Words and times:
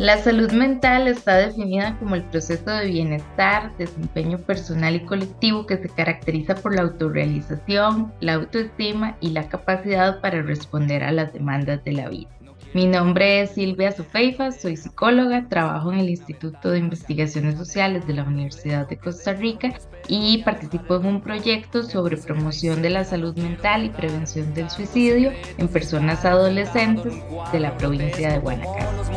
La 0.00 0.18
salud 0.18 0.50
mental 0.50 1.06
está 1.06 1.36
definida 1.36 1.96
como 2.00 2.16
el 2.16 2.24
proceso 2.24 2.68
de 2.68 2.86
bienestar, 2.86 3.70
desempeño 3.76 4.38
personal 4.38 4.96
y 4.96 5.04
colectivo 5.04 5.66
que 5.66 5.76
se 5.76 5.88
caracteriza 5.88 6.56
por 6.56 6.74
la 6.74 6.82
autorrealización, 6.82 8.12
la 8.18 8.34
autoestima 8.34 9.16
y 9.20 9.30
la 9.30 9.48
capacidad 9.48 10.20
para 10.20 10.42
responder 10.42 11.04
a 11.04 11.12
las 11.12 11.32
demandas 11.32 11.84
de 11.84 11.92
la 11.92 12.08
vida. 12.08 12.28
Mi 12.74 12.88
nombre 12.88 13.42
es 13.42 13.50
Silvia 13.52 13.92
Sofeifa, 13.92 14.50
soy 14.50 14.76
psicóloga, 14.76 15.46
trabajo 15.48 15.92
en 15.92 16.00
el 16.00 16.10
Instituto 16.10 16.72
de 16.72 16.80
Investigaciones 16.80 17.56
Sociales 17.56 18.04
de 18.04 18.14
la 18.14 18.24
Universidad 18.24 18.88
de 18.88 18.96
Costa 18.96 19.32
Rica 19.32 19.74
y 20.08 20.42
participo 20.42 20.96
en 20.96 21.06
un 21.06 21.20
proyecto 21.20 21.84
sobre 21.84 22.16
promoción 22.16 22.82
de 22.82 22.90
la 22.90 23.04
salud 23.04 23.36
mental 23.36 23.84
y 23.84 23.90
prevención 23.90 24.52
del 24.54 24.70
suicidio 24.70 25.30
en 25.56 25.68
personas 25.68 26.24
adolescentes 26.24 27.14
de 27.52 27.60
la 27.60 27.76
provincia 27.76 28.32
de 28.32 28.38
Guanacaste 28.40 29.13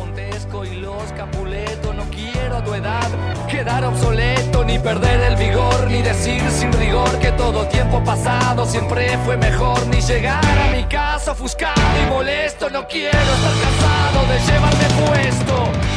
quedar 3.48 3.84
obsoleto, 3.84 4.64
ni 4.64 4.78
perder 4.78 5.20
el 5.32 5.36
vigor, 5.36 5.90
ni 5.90 6.02
decir 6.02 6.42
sin 6.50 6.72
rigor 6.72 7.18
que 7.18 7.32
todo 7.32 7.66
tiempo 7.66 8.02
pasado 8.04 8.64
siempre 8.66 9.18
fue 9.24 9.36
mejor, 9.36 9.86
ni 9.88 10.00
llegar 10.00 10.44
a 10.44 10.76
mi 10.76 10.84
casa 10.84 11.32
ofuscado 11.32 11.80
y 12.02 12.10
molesto, 12.10 12.70
no 12.70 12.86
quiero 12.86 13.18
estar 13.18 13.54
cansado 13.64 14.18
de 14.30 14.38
llevarme 14.46 14.86
puesto. 15.06 15.54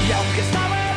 Y 0.08 0.12
aunque 0.12 0.42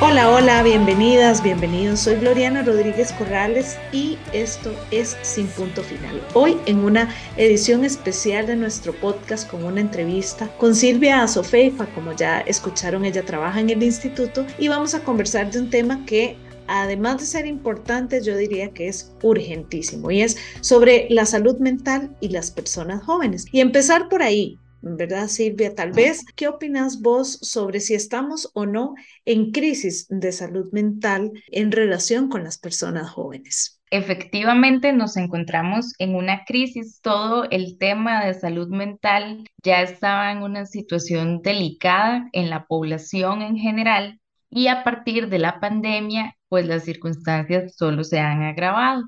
Hola, 0.01 0.29
hola, 0.31 0.63
bienvenidas, 0.65 1.41
bienvenidos. 1.43 2.01
Soy 2.01 2.17
Gloriana 2.17 2.63
Rodríguez 2.63 3.13
Corrales 3.13 3.79
y 3.93 4.19
esto 4.33 4.75
es 4.91 5.17
Sin 5.23 5.47
Punto 5.47 5.83
Final. 5.83 6.21
Hoy 6.35 6.59
en 6.67 6.81
una 6.81 7.15
edición 7.37 7.85
especial 7.85 8.47
de 8.47 8.57
nuestro 8.57 8.93
podcast 8.93 9.49
con 9.49 9.65
una 9.65 9.81
entrevista 9.81 10.49
con 10.59 10.75
Silvia 10.75 11.23
Azofeifa, 11.23 11.87
como 11.95 12.13
ya 12.13 12.41
escucharon, 12.41 13.05
ella 13.05 13.25
trabaja 13.25 13.61
en 13.61 13.71
el 13.71 13.83
instituto 13.85 14.45
y 14.59 14.67
vamos 14.67 14.95
a 14.95 15.05
conversar 15.05 15.51
de 15.53 15.61
un 15.61 15.71
tema 15.71 16.05
que 16.05 16.37
además 16.67 17.19
de 17.19 17.27
ser 17.27 17.47
importante, 17.47 18.21
yo 18.23 18.37
diría 18.37 18.71
que 18.71 18.89
es 18.89 19.13
urgentísimo 19.23 20.11
y 20.11 20.23
es 20.23 20.37
sobre 20.61 21.07
la 21.09 21.25
salud 21.25 21.59
mental 21.59 22.17
y 22.21 22.31
las 22.31 22.51
personas 22.51 23.03
jóvenes. 23.05 23.47
Y 23.53 23.61
empezar 23.61 24.09
por 24.09 24.23
ahí, 24.23 24.59
¿verdad, 24.85 25.29
Silvia? 25.29 25.75
Tal 25.75 25.93
vez, 25.93 26.25
¿qué 26.37 26.49
opinas 26.49 27.01
vos 27.01 27.39
sobre 27.43 27.81
si 27.81 27.95
estamos 27.95 28.51
o 28.55 28.67
no 28.67 28.95
en 29.25 29.51
crisis 29.51 30.07
de 30.09 30.33
salud 30.33 30.71
mental 30.73 31.33
en 31.49 31.73
relación 31.73 32.29
con 32.29 32.45
las 32.45 32.59
personas 32.59 33.11
jóvenes? 33.11 33.81
Efectivamente, 33.91 34.93
nos 34.93 35.17
encontramos 35.17 35.95
en 35.99 36.15
una 36.15 36.45
crisis. 36.45 37.01
Todo 37.01 37.49
el 37.51 37.79
tema 37.79 38.25
de 38.25 38.35
salud 38.35 38.69
mental 38.69 39.49
ya 39.63 39.83
estaba 39.83 40.33
en 40.33 40.43
una 40.43 40.67
situación 40.67 41.43
delicada 41.43 42.29
en 42.33 42.51
la 42.51 42.67
población 42.67 43.43
en 43.43 43.57
general 43.57 44.21
y 44.51 44.69
a 44.69 44.85
partir 44.85 45.29
de 45.29 45.39
la 45.39 45.61
pandemia, 45.61 46.37
pues 46.49 46.67
las 46.67 46.85
circunstancias 46.85 47.77
solo 47.77 48.05
se 48.05 48.19
han 48.21 48.43
agravado. 48.43 49.05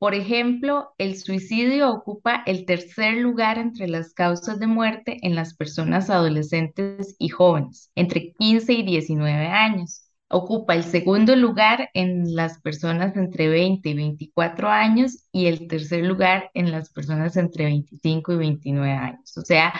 Por 0.00 0.14
ejemplo, 0.14 0.94
el 0.96 1.18
suicidio 1.18 1.90
ocupa 1.90 2.42
el 2.46 2.64
tercer 2.64 3.18
lugar 3.18 3.58
entre 3.58 3.86
las 3.86 4.14
causas 4.14 4.58
de 4.58 4.66
muerte 4.66 5.18
en 5.20 5.34
las 5.34 5.52
personas 5.52 6.08
adolescentes 6.08 7.16
y 7.18 7.28
jóvenes, 7.28 7.90
entre 7.94 8.32
15 8.32 8.72
y 8.72 8.82
19 8.82 9.48
años. 9.48 10.04
Ocupa 10.30 10.74
el 10.74 10.84
segundo 10.84 11.36
lugar 11.36 11.90
en 11.92 12.34
las 12.34 12.62
personas 12.62 13.14
entre 13.14 13.48
20 13.48 13.90
y 13.90 13.94
24 13.94 14.70
años 14.70 15.26
y 15.32 15.48
el 15.48 15.68
tercer 15.68 16.06
lugar 16.06 16.50
en 16.54 16.70
las 16.70 16.88
personas 16.88 17.36
entre 17.36 17.66
25 17.66 18.32
y 18.32 18.36
29 18.36 18.92
años. 18.92 19.36
O 19.36 19.42
sea, 19.42 19.74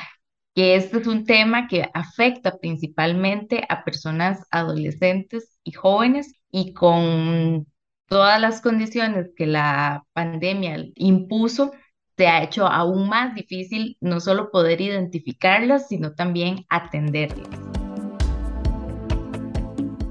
que 0.54 0.74
este 0.74 0.98
es 0.98 1.06
un 1.06 1.24
tema 1.24 1.66
que 1.66 1.88
afecta 1.94 2.58
principalmente 2.58 3.64
a 3.70 3.84
personas 3.84 4.46
adolescentes 4.50 5.56
y 5.64 5.72
jóvenes 5.72 6.34
y 6.50 6.74
con 6.74 7.66
todas 8.10 8.40
las 8.40 8.60
condiciones 8.60 9.30
que 9.36 9.46
la 9.46 10.04
pandemia 10.14 10.84
impuso, 10.96 11.70
se 12.16 12.26
ha 12.26 12.42
hecho 12.42 12.66
aún 12.66 13.08
más 13.08 13.36
difícil 13.36 13.96
no 14.00 14.18
solo 14.18 14.50
poder 14.50 14.80
identificarlas, 14.80 15.86
sino 15.86 16.12
también 16.12 16.66
atenderlas. 16.68 17.48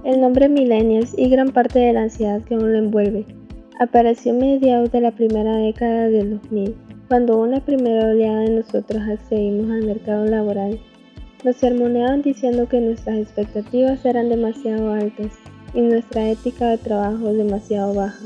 El 0.06 0.22
nombre 0.22 0.48
Millennials 0.48 1.14
y 1.18 1.30
gran 1.30 1.50
parte 1.50 1.78
de 1.78 1.92
la 1.92 2.04
ansiedad 2.04 2.42
que 2.46 2.56
aún 2.56 2.72
lo 2.72 2.80
envuelve 2.80 3.26
apareció 3.82 4.32
a 4.32 4.36
mediados 4.36 4.92
de 4.94 5.02
la 5.02 5.12
primera 5.12 5.58
década 5.58 6.08
del 6.08 6.40
2000, 6.40 6.76
cuando 7.10 7.38
una 7.38 7.60
primera 7.60 8.08
oleada 8.08 8.40
de 8.42 8.52
nosotros 8.52 9.02
accedimos 9.10 9.72
al 9.72 9.86
mercado 9.86 10.26
laboral. 10.26 10.80
Nos 11.44 11.58
sermoneaban 11.58 12.22
diciendo 12.22 12.68
que 12.68 12.80
nuestras 12.80 13.18
expectativas 13.18 14.04
eran 14.06 14.30
demasiado 14.30 14.94
altas 14.94 15.38
y 15.74 15.82
nuestra 15.82 16.30
ética 16.30 16.70
de 16.70 16.78
trabajo 16.78 17.34
demasiado 17.34 17.94
baja. 17.94 18.20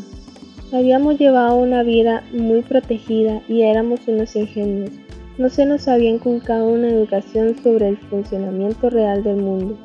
Habíamos 0.71 1.19
llevado 1.19 1.57
una 1.57 1.83
vida 1.83 2.23
muy 2.33 2.61
protegida 2.61 3.41
y 3.47 3.61
éramos 3.61 4.07
unos 4.07 4.35
ingenuos. 4.35 4.91
No 5.37 5.49
se 5.49 5.65
nos 5.65 5.87
había 5.87 6.09
inculcado 6.09 6.67
una 6.67 6.89
educación 6.89 7.55
sobre 7.61 7.89
el 7.89 7.97
funcionamiento 7.97 8.89
real 8.89 9.23
del 9.23 9.37
mundo. 9.37 9.77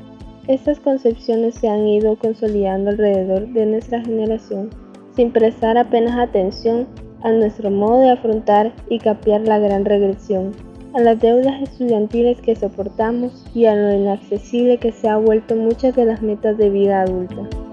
Estas 0.47 0.81
concepciones 0.81 1.55
se 1.57 1.69
han 1.69 1.87
ido 1.87 2.17
consolidando 2.17 2.91
alrededor 2.91 3.49
de 3.49 3.67
nuestra 3.67 4.01
generación 4.03 4.71
sin 5.15 5.33
prestar 5.33 5.77
apenas 5.77 6.19
atención 6.19 6.87
a 7.23 7.33
nuestro 7.33 7.71
modo 7.71 8.01
de 8.01 8.11
afrontar 8.11 8.73
y 8.89 8.99
capear 8.99 9.41
la 9.43 9.59
gran 9.59 9.85
regresión 9.85 10.68
a 10.99 11.01
las 11.01 11.21
deudas 11.21 11.63
estudiantiles 11.63 12.41
que 12.41 12.57
soportamos 12.57 13.45
y 13.55 13.67
a 13.67 13.77
lo 13.77 13.95
inaccesible 13.95 14.79
que 14.79 14.91
se 14.91 15.09
ha 15.09 15.17
vuelto 15.17 15.55
muchas 15.55 15.95
de 15.95 16.05
las 16.05 16.23
metas 16.23 16.59
de 16.59 16.71
vida 16.71 17.03
adulta. 17.03 17.68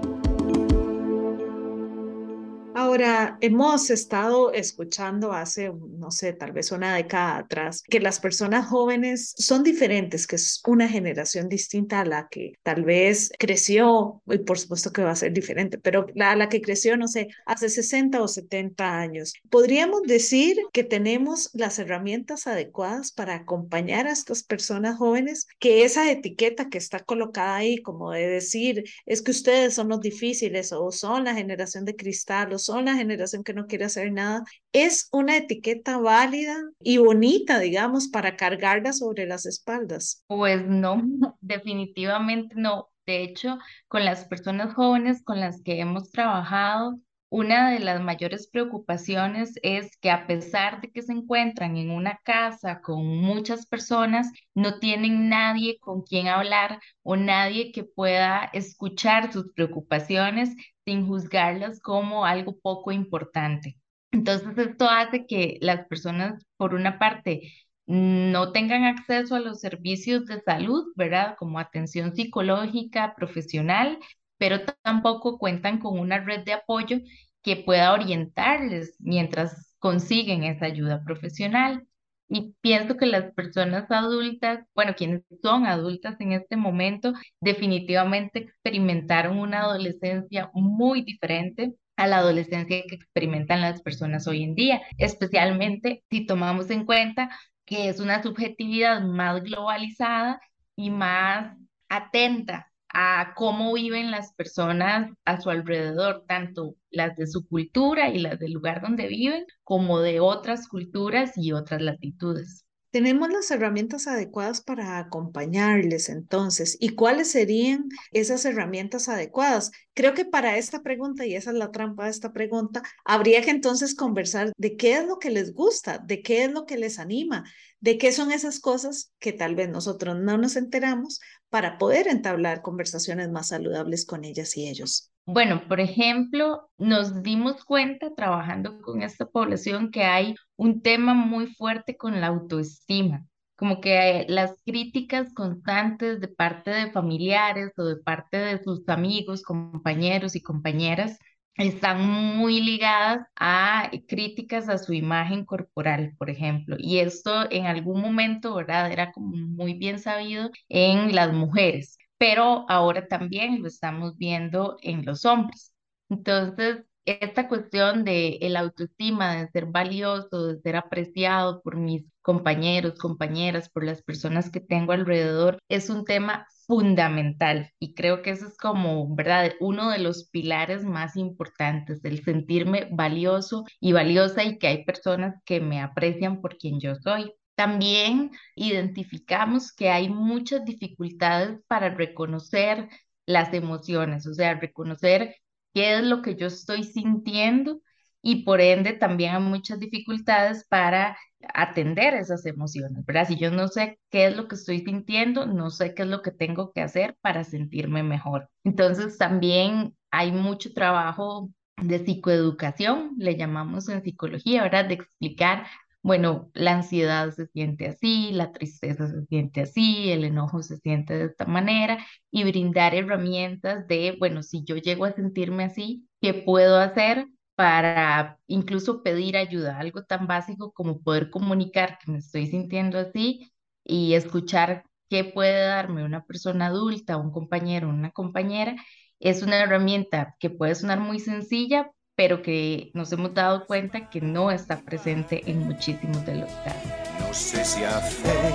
Ahora, 2.96 3.36
hemos 3.42 3.90
estado 3.90 4.54
escuchando 4.54 5.34
hace, 5.34 5.70
no 5.70 6.10
sé, 6.10 6.32
tal 6.32 6.52
vez 6.52 6.72
una 6.72 6.96
década 6.96 7.36
atrás, 7.36 7.82
que 7.82 8.00
las 8.00 8.20
personas 8.20 8.68
jóvenes 8.68 9.34
son 9.36 9.62
diferentes, 9.62 10.26
que 10.26 10.36
es 10.36 10.62
una 10.66 10.88
generación 10.88 11.50
distinta 11.50 12.00
a 12.00 12.06
la 12.06 12.28
que 12.30 12.54
tal 12.62 12.84
vez 12.84 13.30
creció, 13.38 14.22
y 14.26 14.38
por 14.38 14.58
supuesto 14.58 14.92
que 14.94 15.02
va 15.02 15.10
a 15.10 15.16
ser 15.16 15.34
diferente, 15.34 15.76
pero 15.76 16.06
la, 16.14 16.34
la 16.36 16.48
que 16.48 16.62
creció, 16.62 16.96
no 16.96 17.06
sé, 17.06 17.28
hace 17.44 17.68
60 17.68 18.22
o 18.22 18.28
70 18.28 18.98
años. 18.98 19.34
¿Podríamos 19.50 20.04
decir 20.04 20.56
que 20.72 20.82
tenemos 20.82 21.50
las 21.52 21.78
herramientas 21.78 22.46
adecuadas 22.46 23.12
para 23.12 23.34
acompañar 23.34 24.06
a 24.06 24.12
estas 24.12 24.42
personas 24.42 24.96
jóvenes? 24.96 25.48
Que 25.58 25.84
esa 25.84 26.10
etiqueta 26.10 26.70
que 26.70 26.78
está 26.78 27.00
colocada 27.00 27.56
ahí, 27.56 27.76
como 27.82 28.12
de 28.12 28.26
decir, 28.26 28.84
es 29.04 29.20
que 29.20 29.32
ustedes 29.32 29.74
son 29.74 29.90
los 29.90 30.00
difíciles 30.00 30.72
o 30.72 30.90
son 30.92 31.24
la 31.24 31.34
generación 31.34 31.84
de 31.84 31.94
cristal 31.94 32.54
o 32.54 32.58
son 32.58 32.85
una 32.86 32.96
generación 32.96 33.42
que 33.42 33.52
no 33.52 33.66
quiere 33.66 33.84
hacer 33.84 34.12
nada, 34.12 34.44
es 34.72 35.08
una 35.10 35.36
etiqueta 35.36 35.98
válida 35.98 36.56
y 36.80 36.98
bonita, 36.98 37.58
digamos, 37.58 38.08
para 38.08 38.36
cargarla 38.36 38.92
sobre 38.92 39.26
las 39.26 39.44
espaldas. 39.44 40.22
Pues 40.28 40.64
no, 40.66 41.02
definitivamente 41.40 42.54
no. 42.56 42.88
De 43.06 43.22
hecho, 43.22 43.58
con 43.88 44.04
las 44.04 44.24
personas 44.26 44.74
jóvenes 44.74 45.22
con 45.24 45.40
las 45.40 45.62
que 45.62 45.80
hemos 45.80 46.10
trabajado, 46.12 46.98
una 47.28 47.72
de 47.72 47.80
las 47.80 48.00
mayores 48.00 48.48
preocupaciones 48.48 49.54
es 49.62 49.96
que 49.96 50.10
a 50.10 50.28
pesar 50.28 50.80
de 50.80 50.92
que 50.92 51.02
se 51.02 51.12
encuentran 51.12 51.76
en 51.76 51.90
una 51.90 52.20
casa 52.22 52.80
con 52.80 53.04
muchas 53.04 53.66
personas, 53.66 54.30
no 54.54 54.78
tienen 54.78 55.28
nadie 55.28 55.78
con 55.80 56.02
quien 56.02 56.28
hablar 56.28 56.80
o 57.02 57.16
nadie 57.16 57.72
que 57.72 57.82
pueda 57.82 58.48
escuchar 58.52 59.32
sus 59.32 59.52
preocupaciones 59.54 60.54
sin 60.86 61.06
juzgarlas 61.06 61.80
como 61.80 62.26
algo 62.26 62.58
poco 62.60 62.92
importante. 62.92 63.76
Entonces, 64.12 64.56
esto 64.58 64.88
hace 64.88 65.26
que 65.26 65.58
las 65.60 65.86
personas, 65.88 66.46
por 66.56 66.74
una 66.74 66.98
parte, 66.98 67.52
no 67.86 68.52
tengan 68.52 68.84
acceso 68.84 69.34
a 69.36 69.40
los 69.40 69.60
servicios 69.60 70.26
de 70.26 70.40
salud, 70.42 70.86
¿verdad? 70.96 71.36
Como 71.38 71.58
atención 71.58 72.14
psicológica, 72.14 73.14
profesional, 73.16 73.98
pero 74.38 74.60
tampoco 74.82 75.38
cuentan 75.38 75.78
con 75.78 75.98
una 75.98 76.18
red 76.20 76.44
de 76.44 76.54
apoyo 76.54 76.98
que 77.42 77.56
pueda 77.56 77.92
orientarles 77.92 78.96
mientras 78.98 79.74
consiguen 79.78 80.44
esa 80.44 80.66
ayuda 80.66 81.02
profesional. 81.04 81.86
Y 82.28 82.54
pienso 82.60 82.96
que 82.96 83.06
las 83.06 83.32
personas 83.34 83.90
adultas, 83.90 84.64
bueno, 84.74 84.94
quienes 84.96 85.22
son 85.42 85.66
adultas 85.66 86.16
en 86.20 86.32
este 86.32 86.56
momento, 86.56 87.12
definitivamente 87.40 88.40
experimentaron 88.40 89.38
una 89.38 89.60
adolescencia 89.60 90.50
muy 90.54 91.02
diferente 91.02 91.74
a 91.96 92.06
la 92.06 92.18
adolescencia 92.18 92.82
que 92.84 92.94
experimentan 92.94 93.60
las 93.60 93.80
personas 93.82 94.26
hoy 94.26 94.42
en 94.42 94.54
día, 94.54 94.82
especialmente 94.98 96.04
si 96.10 96.26
tomamos 96.26 96.70
en 96.70 96.84
cuenta 96.84 97.30
que 97.64 97.88
es 97.88 98.00
una 98.00 98.22
subjetividad 98.22 99.00
más 99.02 99.42
globalizada 99.42 100.40
y 100.76 100.90
más 100.90 101.56
atenta 101.88 102.72
a 102.98 103.34
cómo 103.36 103.74
viven 103.74 104.10
las 104.10 104.32
personas 104.32 105.12
a 105.26 105.38
su 105.40 105.50
alrededor, 105.50 106.24
tanto 106.26 106.76
las 106.90 107.14
de 107.16 107.26
su 107.26 107.46
cultura 107.46 108.08
y 108.08 108.18
las 108.20 108.38
del 108.38 108.52
lugar 108.52 108.80
donde 108.80 109.06
viven, 109.06 109.44
como 109.64 110.00
de 110.00 110.20
otras 110.20 110.66
culturas 110.66 111.32
y 111.36 111.52
otras 111.52 111.82
latitudes. 111.82 112.64
tenemos 112.90 113.28
las 113.30 113.50
herramientas 113.50 114.06
adecuadas 114.06 114.62
para 114.62 114.98
acompañarles 114.98 116.08
entonces. 116.08 116.78
¿Y 116.80 116.90
cuáles 116.90 117.30
serían 117.30 117.88
esas 118.12 118.44
herramientas 118.46 119.08
adecuadas? 119.10 119.70
Creo 119.96 120.12
que 120.12 120.26
para 120.26 120.58
esta 120.58 120.82
pregunta, 120.82 121.24
y 121.24 121.34
esa 121.34 121.52
es 121.52 121.56
la 121.56 121.72
trampa 121.72 122.04
de 122.04 122.10
esta 122.10 122.34
pregunta, 122.34 122.82
habría 123.02 123.40
que 123.40 123.50
entonces 123.50 123.94
conversar 123.94 124.52
de 124.58 124.76
qué 124.76 124.92
es 124.98 125.06
lo 125.06 125.18
que 125.18 125.30
les 125.30 125.54
gusta, 125.54 125.96
de 125.96 126.20
qué 126.20 126.44
es 126.44 126.52
lo 126.52 126.66
que 126.66 126.76
les 126.76 126.98
anima, 126.98 127.50
de 127.80 127.96
qué 127.96 128.12
son 128.12 128.30
esas 128.30 128.60
cosas 128.60 129.14
que 129.18 129.32
tal 129.32 129.54
vez 129.54 129.70
nosotros 129.70 130.14
no 130.18 130.36
nos 130.36 130.56
enteramos 130.56 131.20
para 131.48 131.78
poder 131.78 132.08
entablar 132.08 132.60
conversaciones 132.60 133.30
más 133.30 133.48
saludables 133.48 134.04
con 134.04 134.26
ellas 134.26 134.54
y 134.58 134.68
ellos. 134.68 135.10
Bueno, 135.24 135.66
por 135.66 135.80
ejemplo, 135.80 136.68
nos 136.76 137.22
dimos 137.22 137.64
cuenta 137.64 138.14
trabajando 138.14 138.82
con 138.82 139.00
esta 139.00 139.24
población 139.24 139.90
que 139.90 140.04
hay 140.04 140.34
un 140.56 140.82
tema 140.82 141.14
muy 141.14 141.46
fuerte 141.54 141.96
con 141.96 142.20
la 142.20 142.26
autoestima, 142.26 143.24
como 143.56 143.80
que 143.80 144.26
las 144.28 144.60
críticas 144.64 145.32
constantes 145.34 146.20
de 146.20 146.28
parte 146.28 146.70
de 146.70 146.90
familiares 146.92 147.72
o 147.78 147.84
de 147.84 147.96
parte 147.96 148.36
de 148.38 148.62
sus 148.62 148.88
amigos, 148.88 149.42
compañeros 149.42 150.36
y 150.36 150.42
compañeras 150.42 151.18
están 151.56 152.02
muy 152.06 152.60
ligadas 152.60 153.26
a 153.36 153.90
críticas 154.08 154.68
a 154.68 154.78
su 154.78 154.92
imagen 154.92 155.44
corporal, 155.46 156.14
por 156.18 156.28
ejemplo. 156.30 156.76
Y 156.78 156.98
esto 156.98 157.50
en 157.50 157.66
algún 157.66 158.00
momento, 158.02 158.54
¿verdad? 158.54 158.92
Era 158.92 159.10
como 159.12 159.34
muy 159.36 159.74
bien 159.74 159.98
sabido 159.98 160.50
en 160.68 161.14
las 161.14 161.32
mujeres 161.32 161.98
pero 162.18 162.64
ahora 162.70 163.08
también 163.08 163.60
lo 163.62 163.68
estamos 163.68 164.16
viendo 164.16 164.76
en 164.82 165.04
los 165.04 165.24
hombres. 165.26 165.74
Entonces, 166.08 166.85
esta 167.06 167.48
cuestión 167.48 168.04
de 168.04 168.38
el 168.42 168.56
autoestima, 168.56 169.36
de 169.36 169.48
ser 169.48 169.66
valioso, 169.66 170.48
de 170.48 170.60
ser 170.60 170.76
apreciado 170.76 171.62
por 171.62 171.76
mis 171.76 172.04
compañeros, 172.22 172.98
compañeras, 172.98 173.68
por 173.68 173.84
las 173.84 174.02
personas 174.02 174.50
que 174.50 174.60
tengo 174.60 174.92
alrededor, 174.92 175.58
es 175.68 175.88
un 175.90 176.04
tema 176.04 176.46
fundamental 176.66 177.70
y 177.78 177.94
creo 177.94 178.22
que 178.22 178.30
eso 178.30 178.48
es 178.48 178.56
como, 178.56 179.14
¿verdad? 179.14 179.52
Uno 179.60 179.90
de 179.90 180.00
los 180.00 180.28
pilares 180.30 180.84
más 180.84 181.16
importantes, 181.16 182.04
el 182.04 182.24
sentirme 182.24 182.88
valioso 182.90 183.64
y 183.80 183.92
valiosa 183.92 184.44
y 184.44 184.58
que 184.58 184.66
hay 184.66 184.84
personas 184.84 185.36
que 185.44 185.60
me 185.60 185.80
aprecian 185.80 186.40
por 186.40 186.58
quien 186.58 186.80
yo 186.80 186.96
soy. 186.96 187.32
También 187.54 188.32
identificamos 188.56 189.72
que 189.72 189.90
hay 189.90 190.08
muchas 190.08 190.64
dificultades 190.64 191.60
para 191.68 191.88
reconocer 191.94 192.88
las 193.26 193.52
emociones, 193.54 194.26
o 194.26 194.34
sea, 194.34 194.54
reconocer 194.54 195.36
qué 195.76 195.98
es 195.98 196.04
lo 196.04 196.22
que 196.22 196.36
yo 196.36 196.46
estoy 196.46 196.84
sintiendo 196.84 197.82
y 198.22 198.44
por 198.44 198.62
ende 198.62 198.94
también 198.94 199.34
hay 199.34 199.42
muchas 199.42 199.78
dificultades 199.78 200.64
para 200.70 201.18
atender 201.52 202.14
esas 202.14 202.46
emociones, 202.46 203.04
¿verdad? 203.04 203.28
Si 203.28 203.36
yo 203.36 203.50
no 203.50 203.68
sé 203.68 203.98
qué 204.10 204.24
es 204.28 204.34
lo 204.34 204.48
que 204.48 204.54
estoy 204.54 204.80
sintiendo, 204.80 205.44
no 205.44 205.68
sé 205.68 205.94
qué 205.94 206.04
es 206.04 206.08
lo 206.08 206.22
que 206.22 206.30
tengo 206.30 206.72
que 206.72 206.80
hacer 206.80 207.18
para 207.20 207.44
sentirme 207.44 208.02
mejor. 208.02 208.48
Entonces 208.64 209.18
también 209.18 209.94
hay 210.10 210.32
mucho 210.32 210.72
trabajo 210.72 211.50
de 211.76 211.98
psicoeducación, 211.98 213.12
le 213.18 213.36
llamamos 213.36 213.90
en 213.90 214.02
psicología, 214.02 214.62
¿verdad? 214.62 214.86
De 214.86 214.94
explicar 214.94 215.66
bueno, 216.06 216.50
la 216.54 216.72
ansiedad 216.76 217.30
se 217.32 217.46
siente 217.48 217.88
así, 217.88 218.30
la 218.32 218.52
tristeza 218.52 219.08
se 219.08 219.26
siente 219.26 219.62
así, 219.62 220.10
el 220.12 220.24
enojo 220.24 220.62
se 220.62 220.76
siente 220.78 221.14
de 221.18 221.24
esta 221.26 221.46
manera 221.46 221.98
y 222.30 222.44
brindar 222.44 222.94
herramientas 222.94 223.86
de, 223.88 224.16
bueno, 224.18 224.42
si 224.42 224.64
yo 224.64 224.76
llego 224.76 225.04
a 225.04 225.12
sentirme 225.12 225.64
así, 225.64 226.08
¿qué 226.20 226.32
puedo 226.34 226.78
hacer 226.78 227.26
para 227.56 228.38
incluso 228.46 229.02
pedir 229.02 229.36
ayuda? 229.36 229.78
Algo 229.78 230.04
tan 230.04 230.26
básico 230.28 230.72
como 230.72 231.00
poder 231.02 231.30
comunicar 231.30 231.98
que 231.98 232.12
me 232.12 232.18
estoy 232.18 232.46
sintiendo 232.46 232.98
así 232.98 233.52
y 233.84 234.14
escuchar 234.14 234.84
qué 235.08 235.24
puede 235.24 235.66
darme 235.66 236.04
una 236.04 236.24
persona 236.24 236.66
adulta, 236.66 237.16
un 237.16 237.32
compañero, 237.32 237.88
una 237.88 238.10
compañera, 238.12 238.76
es 239.20 239.42
una 239.42 239.62
herramienta 239.62 240.36
que 240.38 240.50
puede 240.50 240.74
sonar 240.74 241.00
muy 241.00 241.18
sencilla, 241.20 241.90
pero 242.16 242.42
que 242.42 242.90
nos 242.94 243.12
hemos 243.12 243.34
dado 243.34 243.66
cuenta 243.66 244.08
que 244.08 244.22
no 244.22 244.50
está 244.50 244.80
presente 244.80 245.42
en 245.46 245.66
muchísimos 245.66 246.24
de 246.24 246.36
los 246.36 246.50
casos. 246.50 246.90
No 247.20 247.34
sé 247.34 247.64
si 247.64 247.84
hacer 247.84 248.52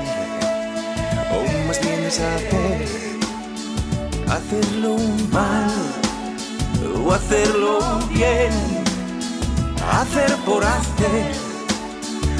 o 1.31 1.67
más 1.67 1.79
bien 1.81 2.11
saber 2.11 3.11
hacerlo 4.27 4.97
mal 5.31 5.69
o 7.05 7.13
hacerlo 7.13 7.79
bien, 8.09 8.51
hacer 9.91 10.31
por 10.45 10.63
hacer, 10.63 11.33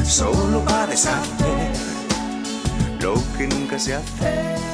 solo 0.04 0.64
para 0.66 0.88
deshacer 0.88 1.72
lo 3.00 3.14
que 3.38 3.48
nunca 3.48 3.78
se 3.78 3.96
hace. 3.96 4.71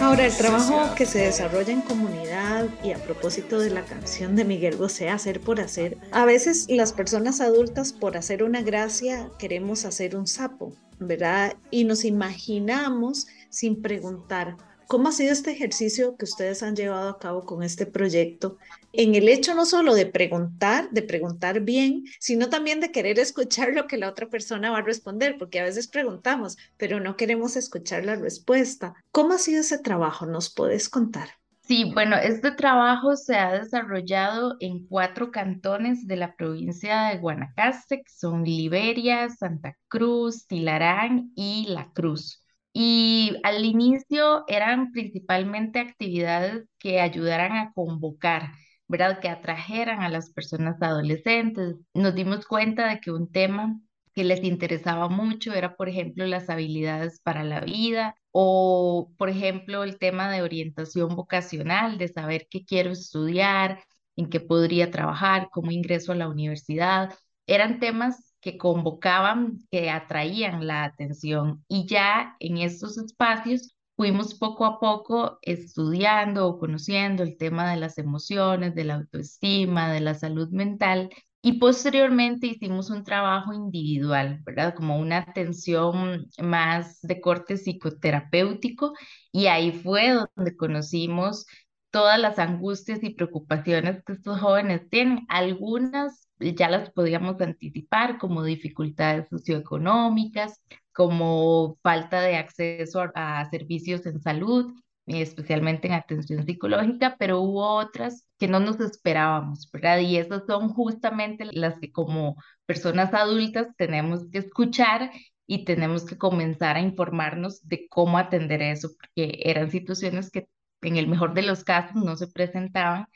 Ahora, 0.00 0.26
el 0.26 0.36
trabajo 0.36 0.94
que 0.94 1.06
se 1.06 1.20
desarrolla 1.20 1.72
en 1.72 1.80
comunidad 1.80 2.68
y 2.84 2.92
a 2.92 2.98
propósito 2.98 3.58
de 3.58 3.70
la 3.70 3.84
canción 3.84 4.36
de 4.36 4.44
Miguel 4.44 4.76
Bosé, 4.76 5.08
Hacer 5.08 5.40
por 5.40 5.60
Hacer, 5.60 5.98
a 6.12 6.24
veces 6.24 6.66
las 6.68 6.92
personas 6.92 7.40
adultas 7.40 7.92
por 7.92 8.16
hacer 8.16 8.42
una 8.42 8.62
gracia 8.62 9.30
queremos 9.38 9.84
hacer 9.84 10.16
un 10.16 10.26
sapo, 10.26 10.74
¿verdad? 10.98 11.56
Y 11.70 11.84
nos 11.84 12.04
imaginamos 12.04 13.26
sin 13.48 13.80
preguntar, 13.82 14.56
¿Cómo 14.88 15.08
ha 15.08 15.12
sido 15.12 15.32
este 15.32 15.50
ejercicio 15.50 16.16
que 16.16 16.26
ustedes 16.26 16.62
han 16.62 16.76
llevado 16.76 17.08
a 17.08 17.18
cabo 17.18 17.44
con 17.44 17.64
este 17.64 17.86
proyecto? 17.86 18.56
En 18.98 19.14
el 19.14 19.28
hecho 19.28 19.54
no 19.54 19.66
solo 19.66 19.94
de 19.94 20.06
preguntar, 20.06 20.88
de 20.90 21.02
preguntar 21.02 21.60
bien, 21.60 22.04
sino 22.18 22.48
también 22.48 22.80
de 22.80 22.92
querer 22.92 23.18
escuchar 23.18 23.74
lo 23.74 23.86
que 23.86 23.98
la 23.98 24.08
otra 24.08 24.28
persona 24.28 24.70
va 24.70 24.78
a 24.78 24.82
responder, 24.82 25.36
porque 25.38 25.60
a 25.60 25.64
veces 25.64 25.86
preguntamos, 25.86 26.56
pero 26.78 26.98
no 26.98 27.16
queremos 27.16 27.56
escuchar 27.56 28.06
la 28.06 28.16
respuesta. 28.16 28.94
¿Cómo 29.12 29.34
ha 29.34 29.38
sido 29.38 29.60
ese 29.60 29.78
trabajo? 29.78 30.24
¿Nos 30.24 30.52
puedes 30.52 30.88
contar? 30.88 31.28
Sí, 31.60 31.90
bueno, 31.92 32.16
este 32.16 32.52
trabajo 32.52 33.16
se 33.16 33.36
ha 33.36 33.52
desarrollado 33.52 34.56
en 34.60 34.86
cuatro 34.86 35.30
cantones 35.30 36.06
de 36.06 36.16
la 36.16 36.34
provincia 36.34 37.08
de 37.08 37.18
Guanacaste, 37.18 38.02
que 38.02 38.10
son 38.10 38.44
Liberia, 38.44 39.28
Santa 39.28 39.76
Cruz, 39.88 40.46
Tilarán 40.46 41.32
y 41.34 41.66
La 41.68 41.90
Cruz. 41.92 42.42
Y 42.72 43.36
al 43.42 43.64
inicio 43.64 44.44
eran 44.48 44.92
principalmente 44.92 45.80
actividades 45.80 46.66
que 46.78 47.00
ayudaran 47.00 47.52
a 47.56 47.72
convocar, 47.72 48.52
¿verdad? 48.88 49.20
Que 49.20 49.28
atrajeran 49.28 50.02
a 50.02 50.08
las 50.08 50.30
personas 50.30 50.80
adolescentes. 50.82 51.76
Nos 51.94 52.14
dimos 52.14 52.46
cuenta 52.46 52.88
de 52.88 53.00
que 53.00 53.10
un 53.10 53.30
tema 53.30 53.78
que 54.14 54.24
les 54.24 54.42
interesaba 54.44 55.08
mucho 55.08 55.52
era, 55.52 55.76
por 55.76 55.88
ejemplo, 55.88 56.26
las 56.26 56.48
habilidades 56.48 57.20
para 57.20 57.44
la 57.44 57.60
vida 57.60 58.16
o, 58.32 59.12
por 59.18 59.28
ejemplo, 59.28 59.84
el 59.84 59.98
tema 59.98 60.30
de 60.30 60.42
orientación 60.42 61.14
vocacional, 61.16 61.98
de 61.98 62.08
saber 62.08 62.46
qué 62.50 62.64
quiero 62.64 62.92
estudiar, 62.92 63.82
en 64.16 64.30
qué 64.30 64.40
podría 64.40 64.90
trabajar, 64.90 65.48
cómo 65.52 65.70
ingreso 65.70 66.12
a 66.12 66.14
la 66.16 66.28
universidad. 66.28 67.14
Eran 67.46 67.78
temas 67.78 68.34
que 68.40 68.56
convocaban, 68.58 69.58
que 69.70 69.90
atraían 69.90 70.66
la 70.66 70.84
atención. 70.84 71.64
Y 71.68 71.86
ya 71.86 72.36
en 72.40 72.58
estos 72.58 72.96
espacios 72.98 73.75
fuimos 73.96 74.34
poco 74.34 74.64
a 74.66 74.78
poco 74.78 75.38
estudiando 75.42 76.46
o 76.48 76.58
conociendo 76.58 77.22
el 77.22 77.36
tema 77.36 77.70
de 77.70 77.76
las 77.78 77.98
emociones, 77.98 78.74
de 78.74 78.84
la 78.84 78.94
autoestima, 78.96 79.92
de 79.92 80.00
la 80.00 80.14
salud 80.14 80.48
mental. 80.50 81.10
Y 81.42 81.54
posteriormente 81.60 82.48
hicimos 82.48 82.90
un 82.90 83.04
trabajo 83.04 83.52
individual, 83.52 84.40
¿verdad? 84.44 84.74
Como 84.74 84.98
una 84.98 85.18
atención 85.18 86.26
más 86.42 87.00
de 87.02 87.20
corte 87.20 87.56
psicoterapéutico. 87.56 88.92
Y 89.32 89.46
ahí 89.46 89.72
fue 89.72 90.10
donde 90.10 90.56
conocimos 90.56 91.46
todas 91.90 92.18
las 92.18 92.38
angustias 92.38 93.02
y 93.02 93.10
preocupaciones 93.14 94.02
que 94.04 94.14
estos 94.14 94.40
jóvenes 94.40 94.88
tienen. 94.90 95.24
Algunas 95.28 96.28
ya 96.38 96.68
las 96.68 96.90
podíamos 96.90 97.40
anticipar 97.40 98.18
como 98.18 98.42
dificultades 98.44 99.28
socioeconómicas, 99.30 100.60
como 100.96 101.78
falta 101.82 102.22
de 102.22 102.36
acceso 102.36 103.04
a, 103.14 103.44
servicios 103.50 104.06
en 104.06 104.20
salud, 104.22 104.72
especialmente 105.06 105.88
en 105.88 105.94
atención 105.94 106.46
psicológica, 106.46 107.16
pero 107.18 107.40
hubo 107.42 107.74
otras 107.76 108.26
que 108.38 108.48
no 108.48 108.60
nos 108.60 108.80
esperábamos, 108.80 109.70
¿verdad? 109.70 109.98
Y 110.00 110.16
esas 110.16 110.44
son 110.46 110.70
justamente 110.70 111.44
las 111.52 111.78
que 111.78 111.92
como 111.92 112.36
personas 112.64 113.12
adultas 113.12 113.68
tenemos 113.76 114.26
que 114.32 114.38
escuchar 114.38 115.10
y 115.46 115.64
tenemos 115.66 116.06
que 116.06 116.16
comenzar 116.16 116.76
a 116.76 116.80
informarnos 116.80 117.60
de 117.68 117.88
cómo 117.88 118.16
atender 118.18 118.62
eso, 118.62 118.88
porque 118.98 119.42
eran 119.44 119.70
situaciones 119.70 120.30
que 120.30 120.48
en 120.80 120.96
el 120.96 121.08
mejor 121.08 121.34
de 121.34 121.42
los 121.42 121.62
casos 121.62 121.96
no 122.02 122.16
se 122.16 122.28
presentaban, 122.28 123.06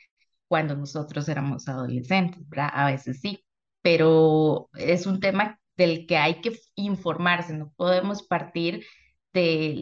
cuando 0.49 0.77
nosotros 0.77 1.29
éramos 1.29 1.69
adolescentes, 1.69 2.47
¿verdad? 2.49 2.71
A 2.75 2.87
veces 2.87 3.21
sí, 3.21 3.45
pero 3.83 4.69
es 4.75 5.07
un 5.07 5.21
tema 5.21 5.61
del 5.81 6.07
que 6.07 6.19
hay 6.19 6.43
que 6.43 6.53
informarse, 6.75 7.55
no 7.55 7.73
podemos 7.75 8.23
partir 8.23 8.85
de 9.33 9.75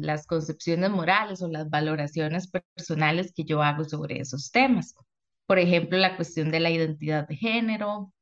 las 0.00 0.26
concepciones 0.26 0.90
morales 0.90 1.42
o 1.42 1.48
las 1.48 1.70
valoraciones 1.70 2.50
personales 2.50 3.32
que 3.34 3.44
yo 3.44 3.62
hago 3.62 3.84
sobre 3.84 4.20
esos 4.20 4.50
temas. 4.50 4.94
Por 5.46 5.58
ejemplo, 5.58 5.96
la 5.96 6.16
cuestión 6.16 6.50
de 6.50 6.60
la 6.60 6.70
identidad 6.70 7.26
de 7.26 7.36
género, 7.36 8.12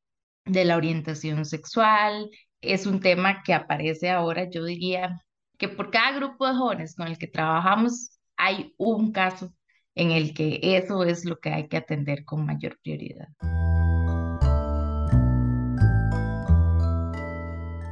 de 0.44 0.64
la 0.64 0.76
orientación 0.76 1.44
sexual, 1.44 2.30
es 2.60 2.86
un 2.86 3.00
tema 3.00 3.42
que 3.42 3.54
aparece 3.54 4.08
ahora, 4.08 4.48
yo 4.48 4.64
diría 4.64 5.20
que 5.58 5.68
por 5.68 5.90
cada 5.90 6.16
grupo 6.16 6.46
de 6.46 6.54
jóvenes 6.54 6.94
con 6.94 7.08
el 7.08 7.18
que 7.18 7.26
trabajamos 7.26 8.20
hay 8.36 8.72
un 8.76 9.10
caso 9.10 9.52
en 9.96 10.12
el 10.12 10.32
que 10.32 10.60
eso 10.62 11.02
es 11.02 11.24
lo 11.24 11.38
que 11.40 11.50
hay 11.50 11.66
que 11.66 11.78
atender 11.78 12.24
con 12.24 12.46
mayor 12.46 12.78
prioridad. 12.82 13.28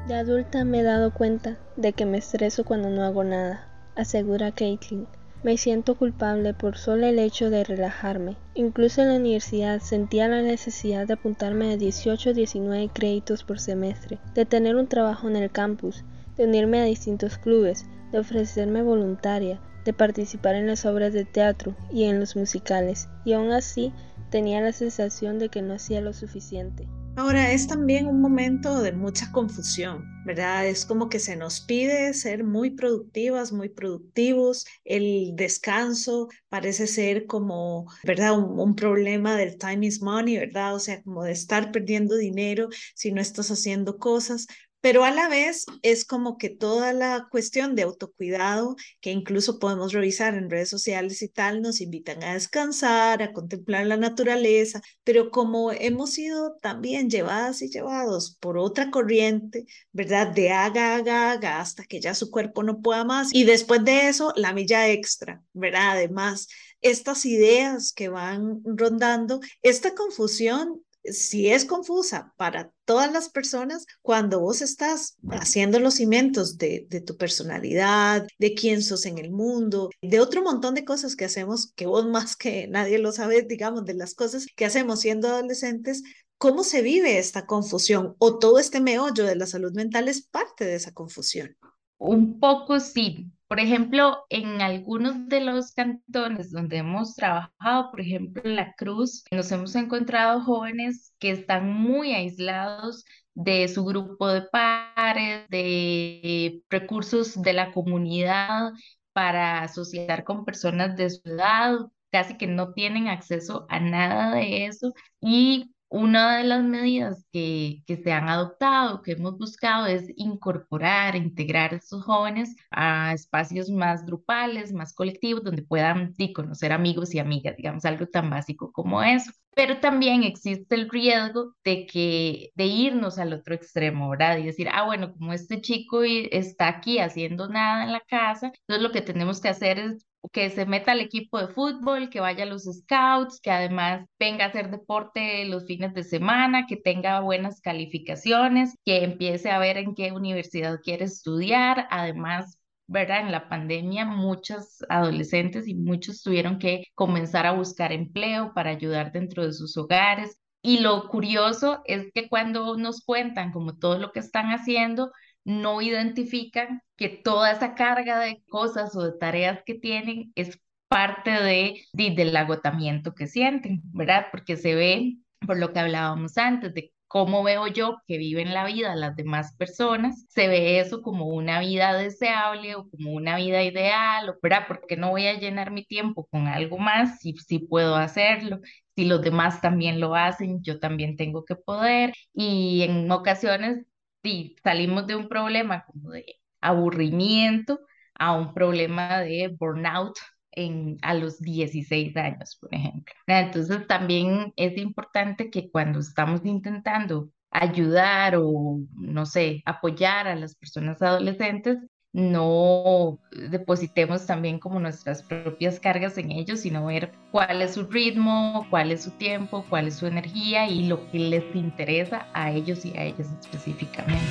De 0.07 0.15
adulta 0.15 0.67
me 0.67 0.81
he 0.81 0.83
dado 0.83 1.15
cuenta 1.15 1.57
de 1.77 1.95
que 1.95 2.05
me 2.05 2.19
estreso 2.19 2.65
cuando 2.65 2.91
no 2.91 3.05
hago 3.05 3.25
nada, 3.25 3.67
asegura 3.97 4.53
Caitlin. 4.53 5.07
Me 5.43 5.57
siento 5.57 5.95
culpable 5.95 6.53
por 6.53 6.77
solo 6.77 7.07
el 7.07 7.19
hecho 7.19 7.49
de 7.49 7.65
relajarme. 7.65 8.37
Incluso 8.55 9.01
en 9.01 9.09
la 9.09 9.17
universidad 9.17 9.81
sentía 9.81 10.29
la 10.29 10.43
necesidad 10.43 11.07
de 11.07 11.15
apuntarme 11.15 11.73
a 11.73 11.79
18 11.79 12.31
o 12.31 12.35
19 12.35 12.91
créditos 12.93 13.45
por 13.45 13.59
semestre, 13.59 14.19
de 14.35 14.45
tener 14.45 14.77
un 14.77 14.89
trabajo 14.89 15.27
en 15.27 15.37
el 15.37 15.51
campus, 15.51 16.05
de 16.37 16.45
unirme 16.45 16.81
a 16.81 16.85
distintos 16.85 17.39
clubes, 17.39 17.87
de 18.13 18.19
ofrecerme 18.19 18.83
voluntaria, 18.83 19.59
de 19.87 19.95
participar 19.95 20.55
en 20.55 20.67
las 20.67 20.85
obras 20.85 21.15
de 21.15 21.25
teatro 21.25 21.75
y 21.91 22.05
en 22.05 22.21
los 22.21 22.37
musicales, 22.37 23.09
y 23.25 23.33
aún 23.33 23.53
así 23.53 23.91
tenía 24.29 24.61
la 24.61 24.73
sensación 24.73 25.39
de 25.39 25.49
que 25.49 25.63
no 25.63 25.73
hacía 25.73 26.03
lo 26.03 26.13
suficiente. 26.13 26.87
Ahora 27.16 27.52
es 27.52 27.68
también 27.68 28.09
un 28.09 28.21
momento 28.21 28.83
de 28.83 28.90
mucha 28.90 29.30
confusión, 29.30 30.04
¿verdad? 30.25 30.66
Es 30.66 30.85
como 30.85 31.09
que 31.09 31.21
se 31.21 31.37
nos 31.37 31.61
pide 31.61 32.12
ser 32.12 32.42
muy 32.42 32.71
productivas, 32.71 33.52
muy 33.52 33.68
productivos. 33.68 34.66
El 34.85 35.37
descanso 35.37 36.28
parece 36.49 36.88
ser 36.88 37.26
como, 37.26 37.87
¿verdad? 38.02 38.37
Un, 38.37 38.75
problema 38.75 39.37
del 39.37 39.56
time 39.59 39.87
is 39.87 40.02
money, 40.02 40.38
¿verdad? 40.38 40.75
O 40.75 40.80
sea, 40.80 41.02
como 41.04 41.23
de 41.23 41.30
estar 41.30 41.71
perdiendo 41.71 42.16
dinero 42.16 42.68
si 42.97 43.12
no 43.12 43.21
estás 43.21 43.49
haciendo 43.52 43.99
cosas 43.99 44.49
pero 44.85 45.03
a 45.03 45.11
la 45.11 45.31
vez 45.31 45.64
es 45.81 46.05
como 46.05 46.37
que 46.37 46.50
toda 46.50 46.93
la 46.93 47.26
cuestión 47.31 47.75
de 47.75 47.85
autocuidado, 47.85 48.76
que 49.00 49.12
incluso 49.12 49.59
podemos 49.59 49.95
revisar 49.95 50.35
en 50.35 50.50
redes 50.50 50.69
sociales 50.69 51.23
y 51.23 51.31
tal, 51.31 51.62
nos 51.62 51.81
invitan 51.81 52.23
a 52.23 52.35
descansar, 52.35 53.23
a 53.23 53.33
contemplar 53.33 53.87
la 53.87 53.97
naturaleza, 53.97 54.83
pero 55.03 55.31
como 55.31 55.73
hemos 55.73 56.11
sido 56.12 56.59
también 56.61 57.09
llevadas 57.09 57.62
y 57.62 57.71
llevados 57.71 58.37
por 58.41 58.59
otra 58.59 58.91
corriente, 58.91 59.64
¿verdad? 59.91 60.35
De 60.35 60.50
haga, 60.50 60.97
haga, 60.97 61.33
haga, 61.33 61.61
hasta 61.62 61.85
que 61.85 62.03
ya 62.03 62.12
su 62.12 62.31
cuerpo 62.31 62.62
no 62.62 62.83
pueda 62.83 63.05
más. 63.05 63.33
Y 63.33 63.45
después 63.45 63.83
de 63.87 64.09
eso, 64.09 64.35
la 64.37 64.53
milla 64.53 64.91
extra, 64.91 65.43
¿verdad? 65.55 65.93
Además, 65.93 66.47
estas 66.83 67.25
ideas 67.25 67.95
que 67.95 68.11
van 68.11 68.61
rondando, 68.67 69.41
esta 69.62 69.95
confusión 69.95 70.84
si 71.05 71.49
es 71.49 71.65
confusa 71.65 72.33
para 72.37 72.73
todas 72.85 73.13
las 73.13 73.29
personas, 73.29 73.87
cuando 74.03 74.41
vos 74.41 74.63
estás 74.63 75.17
haciendo 75.31 75.79
los 75.81 75.95
cimientos 75.95 76.59
de, 76.59 76.87
de, 76.89 77.01
tu 77.01 77.17
personalidad, 77.17 78.27
de 78.39 78.55
quién 78.55 78.83
sos 78.83 79.07
en 79.07 79.19
el 79.19 79.31
mundo, 79.31 79.91
de 80.03 80.21
otro 80.21 80.43
montón 80.43 80.75
de 80.75 80.85
cosas 80.85 81.17
que 81.17 81.25
hacemos, 81.25 81.73
que 81.73 81.87
vos 81.87 82.07
más 82.07 82.37
que 82.37 82.69
nadie 82.69 82.99
lo 82.99 83.13
sabes, 83.13 83.47
digamos, 83.49 83.85
de 83.85 83.95
las 83.95 84.15
cosas 84.15 84.47
que 84.57 84.65
hacemos 84.65 85.01
siendo 85.01 85.29
adolescentes, 85.29 86.03
¿cómo 86.39 86.65
se 86.65 86.83
vive 86.83 87.19
esta 87.19 87.47
confusión? 87.47 88.15
O 88.19 88.39
todo 88.39 88.59
este 88.59 88.81
meollo 88.81 89.25
de 89.25 89.37
la 89.37 89.47
salud 89.47 89.73
mental 89.73 90.09
es 90.09 90.27
parte 90.27 90.65
de 90.65 90.77
esa 90.77 90.93
confusión. 90.93 91.57
Un 91.99 92.39
poco 92.39 92.81
sí, 92.81 93.31
por 93.49 93.61
ejemplo, 93.61 94.25
en 94.31 94.63
algunos 94.63 95.29
de 95.29 95.41
los 95.41 95.73
cantones 95.73 96.51
donde 96.51 96.79
hemos 96.79 97.15
trabajado, 97.15 97.91
por 97.91 98.01
ejemplo, 98.01 98.43
en 98.45 98.57
La 98.57 98.75
Cruz, 98.75 99.25
nos 99.31 99.51
hemos 99.53 99.75
encontrado 99.77 100.41
jóvenes 100.43 101.15
que 101.19 101.31
están 101.31 101.71
muy 101.73 102.13
aislados 102.13 103.05
de 103.35 103.69
su 103.69 103.85
grupo 103.85 104.29
de 104.29 104.43
pares, 104.43 105.49
de 105.51 106.63
recursos 106.71 107.41
de 107.43 107.53
la 107.53 107.73
comunidad 107.73 108.73
para 109.13 109.63
asociar 109.63 110.25
con 110.25 110.45
personas 110.45 110.97
de 110.97 111.11
su 111.11 111.21
edad, 111.29 111.79
casi 112.11 112.37
que 112.37 112.47
no 112.47 112.73
tienen 112.73 113.09
acceso 113.09 113.67
a 113.69 113.81
nada 113.81 114.35
de 114.35 114.67
eso. 114.67 114.93
Y 115.21 115.74
una 115.88 116.38
de 116.38 116.45
las 116.45 116.64
medidas 116.64 117.25
que, 117.33 117.83
que, 117.87 117.97
se 117.97 118.12
han 118.12 118.29
adoptado, 118.29 119.03
que 119.03 119.12
hemos 119.12 119.38
buscado, 119.38 119.87
es 119.87 120.05
incorporar, 120.17 121.14
integrar 121.17 121.73
a 121.73 121.76
estos 121.76 122.03
jóvenes 122.05 122.57
a 122.71 123.12
espacios 123.12 123.71
más 123.71 124.05
grupales, 124.05 124.73
más 124.73 124.93
colectivos, 124.93 125.45
donde 125.45 125.62
puedan 125.62 126.14
conocer 126.35 126.73
amigos 126.73 127.14
y 127.14 127.19
amigas, 127.19 127.57
digamos, 127.57 127.85
algo 127.85 128.07
tan 128.07 128.31
básico 128.31 128.73
como 128.73 129.03
eso. 129.03 129.31
Pero 129.55 129.79
también 129.79 130.25
existe 130.25 130.75
el 130.75 130.91
riesgo 130.91 131.55
de 131.64 131.87
que 131.87 132.50
de 132.57 132.67
irnos 132.67 133.19
al 133.19 133.33
otro 133.33 133.55
extremo, 133.55 134.09
¿verdad? 134.11 134.38
Y 134.38 134.45
decir, 134.47 134.69
ah, 134.73 134.85
bueno, 134.85 135.12
como 135.12 135.33
este 135.33 135.61
chico 135.61 136.03
está 136.03 136.69
aquí 136.69 136.99
haciendo 136.99 137.49
nada 137.49 137.85
en 137.85 137.93
la 137.93 138.00
casa, 138.00 138.53
entonces 138.67 138.83
lo 138.83 138.91
que 138.91 139.03
tenemos 139.03 139.41
que 139.41 139.49
hacer 139.49 139.79
es 139.79 140.07
que 140.33 140.50
se 140.50 140.66
meta 140.66 140.93
al 140.93 141.00
equipo 141.00 141.38
de 141.38 141.49
fútbol, 141.49 142.11
que 142.11 142.21
vaya 142.21 142.45
a 142.45 142.47
los 142.47 142.64
scouts, 142.64 143.40
que 143.40 143.50
además 143.50 144.07
venga 144.19 144.45
a 144.45 144.49
hacer 144.49 144.71
deporte 144.71 145.45
los 145.47 145.66
fines 145.66 145.95
de 145.95 146.04
semana, 146.04 146.66
que 146.66 146.76
tenga 146.76 147.21
buenas 147.21 147.61
calificaciones, 147.61 148.76
que 148.85 149.04
empiece 149.04 149.50
a 149.50 149.59
ver 149.59 149.76
en 149.78 149.95
qué 149.95 150.12
universidad 150.12 150.81
quiere 150.83 151.04
estudiar. 151.04 151.87
Además, 151.90 152.59
¿verdad? 152.87 153.21
En 153.21 153.33
la 153.33 153.49
pandemia 153.49 154.04
muchas 154.04 154.78
adolescentes 154.88 155.69
y 155.69 155.75
muchos 155.75 156.23
tuvieron 156.23 156.59
que 156.59 156.85
comenzar 156.95 157.47
a 157.47 157.52
buscar 157.52 157.93
empleo 157.93 158.52
para 158.54 158.71
ayudar 158.71 159.12
dentro 159.12 159.45
de 159.45 159.52
sus 159.52 159.76
hogares. 159.76 160.38
Y 160.62 160.81
lo 160.81 161.09
curioso 161.09 161.83
es 161.85 162.11
que 162.14 162.28
cuando 162.28 162.76
nos 162.76 163.04
cuentan 163.04 163.52
como 163.52 163.76
todo 163.76 163.99
lo 163.99 164.12
que 164.12 164.21
están 164.21 164.47
haciendo, 164.49 165.11
no 165.45 165.83
identifican 165.83 166.83
que 166.97 167.09
toda 167.09 167.53
esa 167.53 167.75
carga 167.75 168.19
de 168.21 168.43
cosas 168.49 168.97
o 168.97 169.03
de 169.03 169.19
tareas 169.19 169.63
que 169.65 169.75
tienen 169.75 170.33
es 170.35 170.61
parte 170.89 171.31
de, 171.31 171.83
del 171.93 172.37
agotamiento 172.37 173.15
que 173.15 173.27
sienten, 173.27 173.83
¿verdad? 173.93 174.27
Porque 174.31 174.57
se 174.57 174.75
ve, 174.75 175.17
por 175.47 175.59
lo 175.59 175.73
que 175.73 175.81
hablábamos 175.81 176.39
antes, 176.39 176.73
de 176.75 176.93
cómo 177.09 177.43
veo 177.45 177.67
yo 177.69 177.99
que 178.07 178.19
viven 178.19 178.55
la 178.55 178.65
vida 178.67 178.95
las 178.97 179.15
demás 179.17 179.55
personas, 179.57 180.27
se 180.29 180.49
ve 180.49 180.81
eso 180.81 181.03
como 181.03 181.27
una 181.27 181.61
vida 181.61 181.95
deseable 181.95 182.75
o 182.77 182.89
como 182.91 183.13
una 183.13 183.37
vida 183.37 183.63
ideal, 183.63 184.37
¿verdad? 184.43 184.65
Porque 184.67 184.97
no 184.97 185.11
voy 185.11 185.27
a 185.27 185.39
llenar 185.39 185.71
mi 185.71 185.85
tiempo 185.85 186.27
con 186.31 186.49
algo 186.49 186.79
más 186.79 187.21
si, 187.21 187.35
si 187.37 187.59
puedo 187.61 187.97
hacerlo. 187.97 188.61
Si 188.97 189.05
los 189.07 189.23
demás 189.23 189.61
también 189.61 190.01
lo 190.01 190.15
hacen, 190.15 190.63
yo 190.63 190.79
también 190.79 191.17
tengo 191.17 191.45
que 191.45 191.57
poder. 191.57 192.15
Y 192.33 192.83
en 192.83 193.11
ocasiones 193.11 193.85
y 194.25 194.57
salimos 194.62 195.07
de 195.07 195.16
un 195.16 195.28
problema 195.28 195.85
como 195.87 196.11
de 196.11 196.25
aburrimiento 196.61 197.81
a 198.14 198.33
un 198.37 198.54
problema 198.54 199.21
de 199.21 199.49
burnout 199.59 200.16
en, 200.52 200.99
a 201.02 201.14
los 201.14 201.40
16 201.40 202.16
años, 202.16 202.57
por 202.61 202.75
ejemplo. 202.75 203.12
Entonces 203.26 203.87
también 203.87 204.52
es 204.57 204.76
importante 204.78 205.50
que 205.50 205.71
cuando 205.71 205.99
estamos 206.00 206.45
intentando 206.45 207.31
ayudar 207.50 208.37
o, 208.37 208.81
no 208.95 209.26
sé, 209.26 209.62
apoyar 209.66 210.26
a 210.28 210.37
las 210.37 210.54
personas 210.57 211.00
adolescentes, 211.02 211.78
no 212.14 213.18
depositemos 213.33 214.25
también 214.25 214.61
como 214.61 214.78
nuestras 214.78 215.25
propias 215.25 215.80
cargas 215.80 216.16
en 216.16 216.30
ellos, 216.30 216.61
sino 216.61 216.87
ver 216.87 217.11
cuál 217.33 217.61
es 217.61 217.75
su 217.75 217.88
ritmo, 217.88 218.68
cuál 218.71 218.92
es 218.92 219.02
su 219.02 219.11
tiempo, 219.11 219.64
cuál 219.68 219.88
es 219.88 219.97
su 219.97 220.06
energía 220.06 220.68
y 220.68 220.87
lo 220.87 221.11
que 221.11 221.18
les 221.18 221.56
interesa 221.56 222.28
a 222.33 222.52
ellos 222.52 222.85
y 222.85 222.97
a 222.97 223.02
ellas 223.02 223.26
específicamente. 223.40 224.23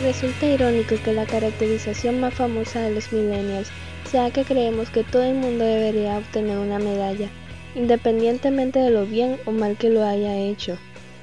Resulta 0.00 0.46
irónico 0.46 0.94
que 1.04 1.12
la 1.12 1.26
caracterización 1.26 2.20
más 2.20 2.34
famosa 2.34 2.80
de 2.82 2.94
los 2.94 3.12
millennials 3.12 3.68
sea 4.04 4.30
que 4.30 4.44
creemos 4.44 4.90
que 4.90 5.02
todo 5.02 5.24
el 5.24 5.34
mundo 5.34 5.64
debería 5.64 6.18
obtener 6.18 6.56
una 6.56 6.78
medalla 6.78 7.28
independientemente 7.74 8.78
de 8.78 8.90
lo 8.90 9.06
bien 9.06 9.38
o 9.46 9.52
mal 9.52 9.76
que 9.76 9.90
lo 9.90 10.04
haya 10.04 10.36
hecho. 10.36 10.76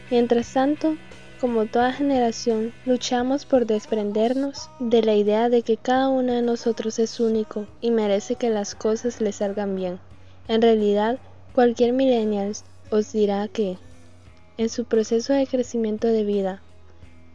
Mientras 0.10 0.54
tanto, 0.54 0.96
como 1.42 1.66
toda 1.66 1.94
generación, 1.94 2.74
luchamos 2.86 3.46
por 3.46 3.66
desprendernos 3.66 4.70
de 4.80 5.04
la 5.04 5.16
idea 5.16 5.50
de 5.50 5.62
que 5.62 5.77
cada 5.77 6.10
uno 6.10 6.34
de 6.34 6.42
nosotros 6.42 6.98
es 7.00 7.20
único 7.20 7.68
y 7.82 7.92
merece 7.92 8.36
que 8.36 8.50
las 8.50 8.74
cosas 8.74 9.22
le 9.22 9.32
salgan 9.32 9.75
bien. 9.75 10.00
En 10.48 10.62
realidad, 10.62 11.20
cualquier 11.54 11.94
millennial 11.94 12.54
os 12.89 13.12
dirá 13.12 13.48
que, 13.48 13.77
en 14.58 14.70
su 14.70 14.86
proceso 14.86 15.34
de 15.34 15.46
crecimiento 15.46 16.08
de 16.08 16.24
vida, 16.24 16.62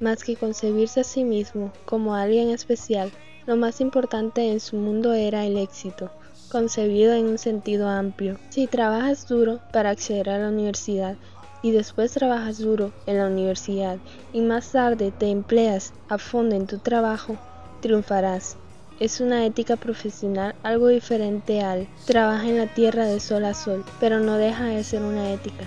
más 0.01 0.25
que 0.25 0.35
concebirse 0.35 1.01
a 1.01 1.05
sí 1.05 1.23
mismo 1.23 1.73
como 1.85 2.15
alguien 2.15 2.51
especial, 2.51 3.13
lo 3.47 3.57
más 3.57 3.81
importante 3.81 4.51
en 4.51 4.61
su 4.61 4.77
mundo 4.77 5.13
era 5.13 5.45
el 5.45 5.59
éxito 5.59 6.11
concebido 6.53 7.15
en 7.15 7.29
un 7.29 7.39
sentido 7.39 7.89
amplio. 7.89 8.39
Si 8.51 8.67
trabajas 8.67 9.27
duro 9.27 9.61
para 9.73 9.89
acceder 9.89 10.29
a 10.29 10.39
la 10.39 10.51
universidad 10.51 11.17
y 11.63 11.71
después 11.71 12.13
trabajas 12.13 12.59
duro 12.59 12.93
en 13.07 13.17
la 13.17 13.27
universidad 13.27 13.97
y 14.35 14.43
más 14.43 14.71
tarde 14.71 15.13
te 15.13 15.31
empleas 15.31 15.95
a 16.11 16.19
fondo 16.19 16.55
en 16.55 16.67
tu 16.67 16.77
trabajo, 16.77 17.39
triunfarás. 17.81 18.59
es 19.01 19.21
una 19.21 19.47
ética 19.47 19.77
profesional 19.77 20.55
algo 20.63 20.89
diferente 20.89 21.63
al 21.63 21.89
trabaja 22.07 22.47
en 22.47 22.59
la 22.59 22.67
tierra 22.67 23.07
de 23.07 23.19
sol 23.19 23.47
a 23.47 23.55
sol, 23.55 23.83
pero 23.99 24.21
no 24.21 24.37
deja 24.37 24.67
de 24.67 24.85
ser 24.85 25.01
una 25.01 25.33
ética. 25.33 25.65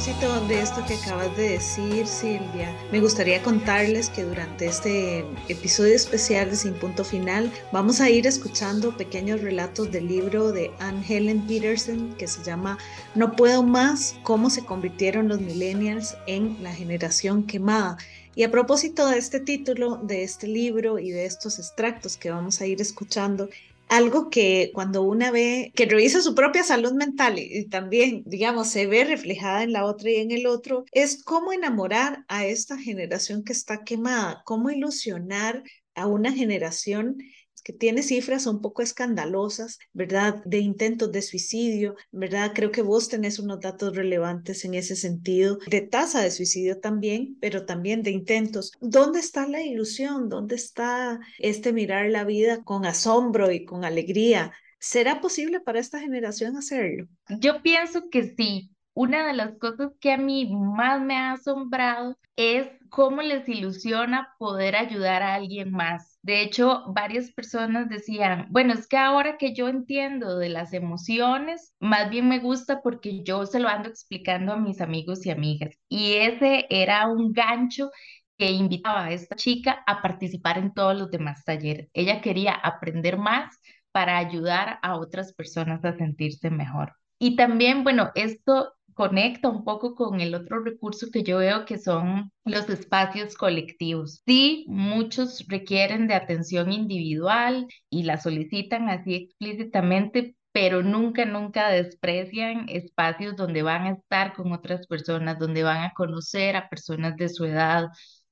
Propósito 0.00 0.46
de 0.46 0.62
esto 0.62 0.82
que 0.86 0.94
acabas 0.94 1.36
de 1.36 1.50
decir, 1.50 2.06
Silvia, 2.06 2.74
me 2.90 3.00
gustaría 3.00 3.42
contarles 3.42 4.08
que 4.08 4.24
durante 4.24 4.64
este 4.64 5.26
episodio 5.48 5.94
especial 5.94 6.48
de 6.48 6.56
Sin 6.56 6.72
Punto 6.72 7.04
Final 7.04 7.52
vamos 7.70 8.00
a 8.00 8.08
ir 8.08 8.26
escuchando 8.26 8.96
pequeños 8.96 9.42
relatos 9.42 9.92
del 9.92 10.08
libro 10.08 10.52
de 10.52 10.70
Anne 10.78 11.04
Helen 11.06 11.46
Peterson 11.46 12.14
que 12.14 12.26
se 12.28 12.42
llama 12.42 12.78
No 13.14 13.36
puedo 13.36 13.62
más, 13.62 14.16
cómo 14.22 14.48
se 14.48 14.64
convirtieron 14.64 15.28
los 15.28 15.38
millennials 15.38 16.16
en 16.26 16.56
la 16.62 16.72
generación 16.72 17.42
quemada. 17.42 17.98
Y 18.34 18.44
a 18.44 18.50
propósito 18.50 19.06
de 19.06 19.18
este 19.18 19.38
título, 19.38 19.96
de 20.02 20.22
este 20.22 20.46
libro 20.46 20.98
y 20.98 21.10
de 21.10 21.26
estos 21.26 21.58
extractos 21.58 22.16
que 22.16 22.30
vamos 22.30 22.62
a 22.62 22.66
ir 22.66 22.80
escuchando, 22.80 23.50
algo 23.90 24.30
que 24.30 24.70
cuando 24.72 25.02
una 25.02 25.30
ve, 25.32 25.72
que 25.74 25.84
revisa 25.84 26.22
su 26.22 26.34
propia 26.34 26.62
salud 26.62 26.92
mental 26.92 27.38
y, 27.38 27.68
también, 27.68 28.22
digamos, 28.24 28.68
se 28.68 28.86
ve 28.86 29.04
reflejada 29.04 29.64
en 29.64 29.72
la 29.72 29.84
otra 29.84 30.10
y 30.10 30.16
en 30.16 30.30
el 30.30 30.46
otro, 30.46 30.84
es 30.92 31.22
cómo 31.24 31.52
enamorar 31.52 32.24
a 32.28 32.46
esta 32.46 32.78
generación 32.78 33.42
que 33.42 33.52
está 33.52 33.82
quemada, 33.84 34.42
cómo 34.44 34.70
ilusionar 34.70 35.64
a 35.96 36.06
una 36.06 36.32
generación 36.32 37.18
que 37.62 37.72
tiene 37.72 38.02
cifras 38.02 38.46
un 38.46 38.60
poco 38.60 38.82
escandalosas, 38.82 39.78
¿verdad? 39.92 40.42
De 40.44 40.58
intentos 40.58 41.12
de 41.12 41.22
suicidio, 41.22 41.94
¿verdad? 42.12 42.52
Creo 42.54 42.70
que 42.70 42.82
vos 42.82 43.08
tenés 43.08 43.38
unos 43.38 43.60
datos 43.60 43.94
relevantes 43.96 44.64
en 44.64 44.74
ese 44.74 44.96
sentido, 44.96 45.58
de 45.66 45.80
tasa 45.80 46.22
de 46.22 46.30
suicidio 46.30 46.80
también, 46.80 47.36
pero 47.40 47.66
también 47.66 48.02
de 48.02 48.10
intentos. 48.10 48.72
¿Dónde 48.80 49.20
está 49.20 49.46
la 49.46 49.62
ilusión? 49.62 50.28
¿Dónde 50.28 50.56
está 50.56 51.20
este 51.38 51.72
mirar 51.72 52.10
la 52.10 52.24
vida 52.24 52.62
con 52.62 52.84
asombro 52.84 53.50
y 53.50 53.64
con 53.64 53.84
alegría? 53.84 54.52
¿Será 54.78 55.20
posible 55.20 55.60
para 55.60 55.78
esta 55.78 56.00
generación 56.00 56.56
hacerlo? 56.56 57.06
Yo 57.28 57.62
pienso 57.62 58.08
que 58.10 58.34
sí. 58.36 58.70
Una 58.94 59.26
de 59.26 59.34
las 59.34 59.56
cosas 59.58 59.92
que 60.00 60.12
a 60.12 60.16
mí 60.16 60.50
más 60.52 61.00
me 61.00 61.16
ha 61.16 61.32
asombrado 61.32 62.18
es 62.34 62.66
cómo 62.88 63.22
les 63.22 63.48
ilusiona 63.48 64.34
poder 64.38 64.74
ayudar 64.74 65.22
a 65.22 65.34
alguien 65.34 65.70
más. 65.70 66.09
De 66.22 66.42
hecho, 66.42 66.84
varias 66.88 67.32
personas 67.32 67.88
decían, 67.88 68.46
bueno, 68.50 68.74
es 68.74 68.86
que 68.86 68.98
ahora 68.98 69.38
que 69.38 69.54
yo 69.54 69.68
entiendo 69.68 70.38
de 70.38 70.50
las 70.50 70.74
emociones, 70.74 71.72
más 71.80 72.10
bien 72.10 72.28
me 72.28 72.38
gusta 72.40 72.82
porque 72.82 73.22
yo 73.24 73.46
se 73.46 73.58
lo 73.58 73.68
ando 73.68 73.88
explicando 73.88 74.52
a 74.52 74.56
mis 74.58 74.80
amigos 74.82 75.24
y 75.24 75.30
amigas. 75.30 75.74
Y 75.88 76.14
ese 76.14 76.66
era 76.68 77.06
un 77.08 77.32
gancho 77.32 77.90
que 78.36 78.50
invitaba 78.50 79.06
a 79.06 79.12
esta 79.12 79.36
chica 79.36 79.82
a 79.86 80.02
participar 80.02 80.58
en 80.58 80.72
todos 80.74 80.98
los 80.98 81.10
demás 81.10 81.44
talleres. 81.44 81.88
Ella 81.94 82.20
quería 82.20 82.52
aprender 82.54 83.16
más 83.18 83.58
para 83.92 84.18
ayudar 84.18 84.78
a 84.82 84.96
otras 84.96 85.32
personas 85.34 85.84
a 85.84 85.96
sentirse 85.96 86.50
mejor. 86.50 86.94
Y 87.18 87.36
también, 87.36 87.82
bueno, 87.84 88.10
esto 88.14 88.72
conecta 89.00 89.48
un 89.48 89.64
poco 89.64 89.94
con 89.94 90.20
el 90.20 90.34
otro 90.34 90.62
recurso 90.62 91.06
que 91.10 91.22
yo 91.22 91.38
veo 91.38 91.64
que 91.64 91.78
son 91.78 92.30
los 92.44 92.68
espacios 92.68 93.34
colectivos. 93.34 94.20
Sí, 94.26 94.66
muchos 94.68 95.46
requieren 95.48 96.06
de 96.06 96.12
atención 96.12 96.70
individual 96.70 97.66
y 97.88 98.02
la 98.02 98.18
solicitan 98.18 98.90
así 98.90 99.14
explícitamente, 99.14 100.36
pero 100.52 100.82
nunca, 100.82 101.24
nunca 101.24 101.70
desprecian 101.70 102.66
espacios 102.68 103.36
donde 103.36 103.62
van 103.62 103.86
a 103.86 103.92
estar 103.92 104.34
con 104.34 104.52
otras 104.52 104.86
personas, 104.86 105.38
donde 105.38 105.62
van 105.62 105.82
a 105.82 105.92
conocer 105.94 106.54
a 106.54 106.68
personas 106.68 107.16
de 107.16 107.30
su 107.30 107.46
edad, 107.46 107.86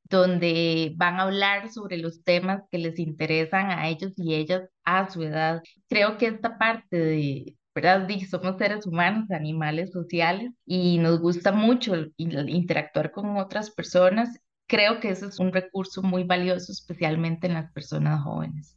donde 0.05 0.93
van 0.97 1.19
a 1.19 1.23
hablar 1.23 1.71
sobre 1.71 1.97
los 1.97 2.23
temas 2.25 2.63
que 2.71 2.77
les 2.77 2.99
interesan 2.99 3.71
a 3.71 3.89
ellos 3.89 4.13
y 4.19 4.35
ellas 4.35 4.69
a 4.85 5.09
su 5.09 5.23
edad. 5.23 5.63
Creo 5.89 6.19
que 6.19 6.27
esta 6.27 6.59
parte 6.59 6.99
de, 6.99 7.58
¿verdad? 7.81 8.09
Somos 8.29 8.57
seres 8.59 8.87
humanos, 8.89 9.31
animales 9.31 9.93
sociales 9.93 10.51
y 10.67 10.99
nos 10.99 11.21
gusta 11.21 11.53
mucho 11.53 11.95
interactuar 12.17 13.13
con 13.13 13.37
otras 13.37 13.71
personas. 13.71 14.41
Creo 14.67 14.99
que 14.99 15.11
ese 15.11 15.27
es 15.27 15.39
un 15.39 15.53
recurso 15.53 16.03
muy 16.03 16.25
valioso, 16.25 16.73
especialmente 16.73 17.47
en 17.47 17.55
las 17.55 17.71
personas 17.71 18.25
jóvenes. 18.25 18.77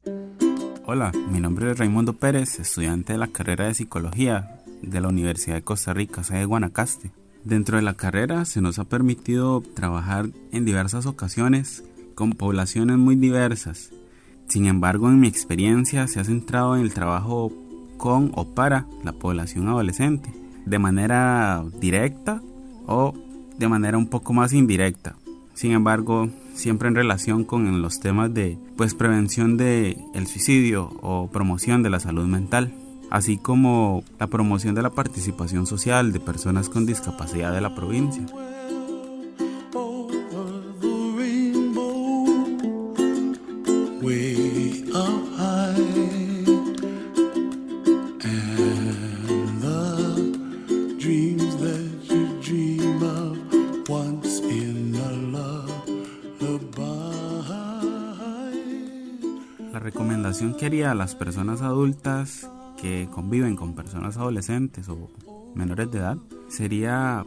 Hola, 0.85 1.11
mi 1.31 1.39
nombre 1.39 1.71
es 1.71 1.79
Raimundo 1.79 2.13
Pérez, 2.13 2.59
estudiante 2.59 3.13
de 3.13 3.19
la 3.19 3.27
carrera 3.27 3.65
de 3.65 3.73
Psicología 3.73 4.59
de 4.83 5.01
la 5.01 5.07
Universidad 5.07 5.55
de 5.55 5.63
Costa 5.63 5.95
Rica, 5.95 6.23
sede 6.23 6.39
de 6.39 6.45
Guanacaste. 6.45 7.11
Dentro 7.43 7.77
de 7.77 7.83
la 7.83 7.95
carrera 7.95 8.45
se 8.45 8.61
nos 8.61 8.77
ha 8.77 8.85
permitido 8.85 9.61
trabajar 9.61 10.27
en 10.51 10.63
diversas 10.63 11.07
ocasiones 11.07 11.83
con 12.13 12.33
poblaciones 12.33 12.97
muy 12.97 13.15
diversas. 13.15 13.89
Sin 14.47 14.67
embargo, 14.67 15.09
en 15.09 15.19
mi 15.19 15.27
experiencia 15.27 16.07
se 16.07 16.19
ha 16.19 16.23
centrado 16.23 16.75
en 16.75 16.83
el 16.83 16.93
trabajo 16.93 17.51
con 18.01 18.31
o 18.33 18.45
para 18.45 18.87
la 19.03 19.13
población 19.13 19.67
adolescente, 19.67 20.33
de 20.65 20.79
manera 20.79 21.63
directa 21.79 22.41
o 22.87 23.13
de 23.59 23.67
manera 23.67 23.95
un 23.95 24.07
poco 24.07 24.33
más 24.33 24.53
indirecta. 24.53 25.15
Sin 25.53 25.71
embargo, 25.71 26.27
siempre 26.55 26.87
en 26.87 26.95
relación 26.95 27.43
con 27.43 27.79
los 27.83 27.99
temas 27.99 28.33
de 28.33 28.57
pues 28.75 28.95
prevención 28.95 29.55
de 29.55 29.99
el 30.15 30.25
suicidio 30.25 30.89
o 31.03 31.29
promoción 31.31 31.83
de 31.83 31.91
la 31.91 31.99
salud 31.99 32.25
mental, 32.25 32.73
así 33.11 33.37
como 33.37 34.03
la 34.19 34.25
promoción 34.25 34.73
de 34.73 34.81
la 34.81 34.89
participación 34.89 35.67
social 35.67 36.11
de 36.11 36.19
personas 36.19 36.69
con 36.69 36.87
discapacidad 36.87 37.53
de 37.53 37.61
la 37.61 37.75
provincia. 37.75 38.25
Que 60.57 60.65
haría 60.65 60.91
a 60.91 60.95
las 60.95 61.15
personas 61.15 61.61
adultas 61.61 62.49
que 62.79 63.07
conviven 63.11 63.55
con 63.55 63.75
personas 63.75 64.17
adolescentes 64.17 64.89
o 64.89 65.09
menores 65.55 65.91
de 65.91 65.99
edad 65.99 66.17
sería 66.47 67.25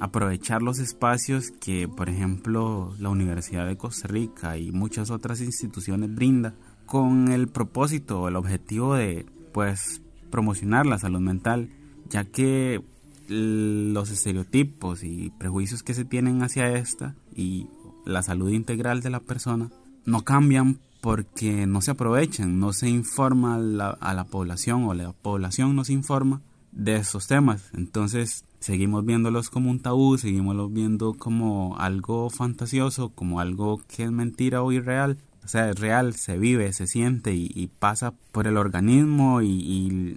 aprovechar 0.00 0.62
los 0.62 0.78
espacios 0.78 1.50
que, 1.50 1.88
por 1.88 2.08
ejemplo, 2.08 2.94
la 2.98 3.10
Universidad 3.10 3.66
de 3.66 3.76
Costa 3.76 4.08
Rica 4.08 4.56
y 4.58 4.72
muchas 4.72 5.10
otras 5.10 5.40
instituciones 5.40 6.14
brinda 6.14 6.54
con 6.86 7.28
el 7.28 7.48
propósito 7.48 8.22
o 8.22 8.28
el 8.28 8.36
objetivo 8.36 8.94
de, 8.94 9.26
pues, 9.52 10.02
promocionar 10.30 10.86
la 10.86 10.98
salud 10.98 11.20
mental, 11.20 11.68
ya 12.08 12.24
que 12.24 12.82
los 13.28 14.10
estereotipos 14.10 15.02
y 15.04 15.32
prejuicios 15.38 15.82
que 15.82 15.94
se 15.94 16.04
tienen 16.04 16.42
hacia 16.42 16.72
esta 16.76 17.14
y 17.34 17.66
la 18.04 18.22
salud 18.22 18.50
integral 18.50 19.00
de 19.00 19.10
la 19.10 19.20
persona 19.20 19.70
no 20.04 20.22
cambian 20.22 20.80
porque 21.04 21.66
no 21.66 21.82
se 21.82 21.90
aprovechan, 21.90 22.58
no 22.58 22.72
se 22.72 22.88
informa 22.88 23.56
a 23.56 24.14
la, 24.14 24.24
población 24.24 24.84
o 24.84 24.94
la 24.94 25.12
población 25.12 25.76
no 25.76 25.84
se 25.84 25.92
informa 25.92 26.40
de 26.72 26.96
esos 26.96 27.26
temas. 27.26 27.68
Entonces 27.74 28.46
seguimos 28.58 29.04
viéndolos 29.04 29.50
como 29.50 29.70
un 29.70 29.80
tabú, 29.80 30.16
seguimos 30.16 30.72
viendo 30.72 31.12
como 31.12 31.76
algo 31.76 32.30
fantasioso, 32.30 33.10
como 33.10 33.38
algo 33.38 33.82
que 33.86 34.04
es 34.04 34.10
mentira 34.10 34.62
o 34.62 34.72
irreal. 34.72 35.18
O 35.44 35.48
sea, 35.48 35.68
es 35.68 35.78
real, 35.78 36.14
se 36.14 36.38
vive, 36.38 36.72
se 36.72 36.86
siente 36.86 37.34
y, 37.34 37.70
pasa 37.78 38.14
por 38.32 38.46
el 38.46 38.56
organismo 38.56 39.42
y 39.42 40.16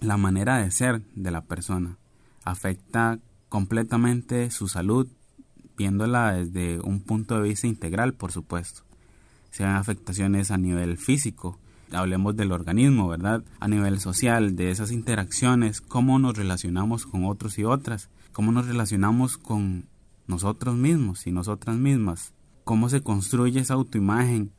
la 0.00 0.16
manera 0.16 0.56
de 0.56 0.70
ser 0.70 1.02
de 1.14 1.30
la 1.30 1.42
persona. 1.42 1.98
Afecta 2.42 3.18
completamente 3.50 4.50
su 4.50 4.66
salud, 4.66 5.08
viéndola 5.76 6.32
desde 6.32 6.80
un 6.80 7.00
punto 7.00 7.34
de 7.34 7.50
vista 7.50 7.66
integral, 7.66 8.14
por 8.14 8.32
supuesto 8.32 8.84
sean 9.52 9.76
afectaciones 9.76 10.50
a 10.50 10.58
nivel 10.58 10.98
físico, 10.98 11.58
hablemos 11.92 12.34
del 12.36 12.52
organismo, 12.52 13.08
¿verdad? 13.08 13.44
A 13.60 13.68
nivel 13.68 14.00
social, 14.00 14.56
de 14.56 14.70
esas 14.70 14.90
interacciones, 14.90 15.80
cómo 15.80 16.18
nos 16.18 16.36
relacionamos 16.36 17.06
con 17.06 17.24
otros 17.26 17.58
y 17.58 17.64
otras, 17.64 18.08
cómo 18.32 18.50
nos 18.50 18.66
relacionamos 18.66 19.36
con 19.36 19.84
nosotros 20.26 20.74
mismos 20.74 21.26
y 21.26 21.32
nosotras 21.32 21.76
mismas, 21.76 22.32
cómo 22.64 22.88
se 22.88 23.02
construye 23.02 23.60
esa 23.60 23.74
autoimagen, 23.74 24.50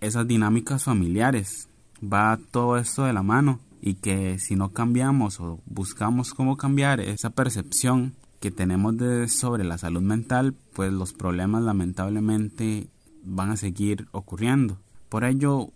esas 0.00 0.26
dinámicas 0.26 0.84
familiares, 0.84 1.68
va 2.02 2.38
todo 2.50 2.76
esto 2.76 3.04
de 3.04 3.12
la 3.12 3.22
mano 3.22 3.60
y 3.80 3.94
que 3.94 4.38
si 4.38 4.56
no 4.56 4.72
cambiamos 4.72 5.40
o 5.40 5.60
buscamos 5.66 6.34
cómo 6.34 6.56
cambiar 6.56 7.00
esa 7.00 7.30
percepción 7.30 8.14
que 8.40 8.50
tenemos 8.50 8.96
de, 8.96 9.28
sobre 9.28 9.64
la 9.64 9.78
salud 9.78 10.02
mental, 10.02 10.54
pues 10.72 10.92
los 10.92 11.12
problemas 11.12 11.62
lamentablemente 11.62 12.88
van 13.22 13.50
a 13.50 13.56
seguir 13.56 14.08
ocurriendo. 14.12 14.78
Por 15.08 15.24
ello, 15.24 15.70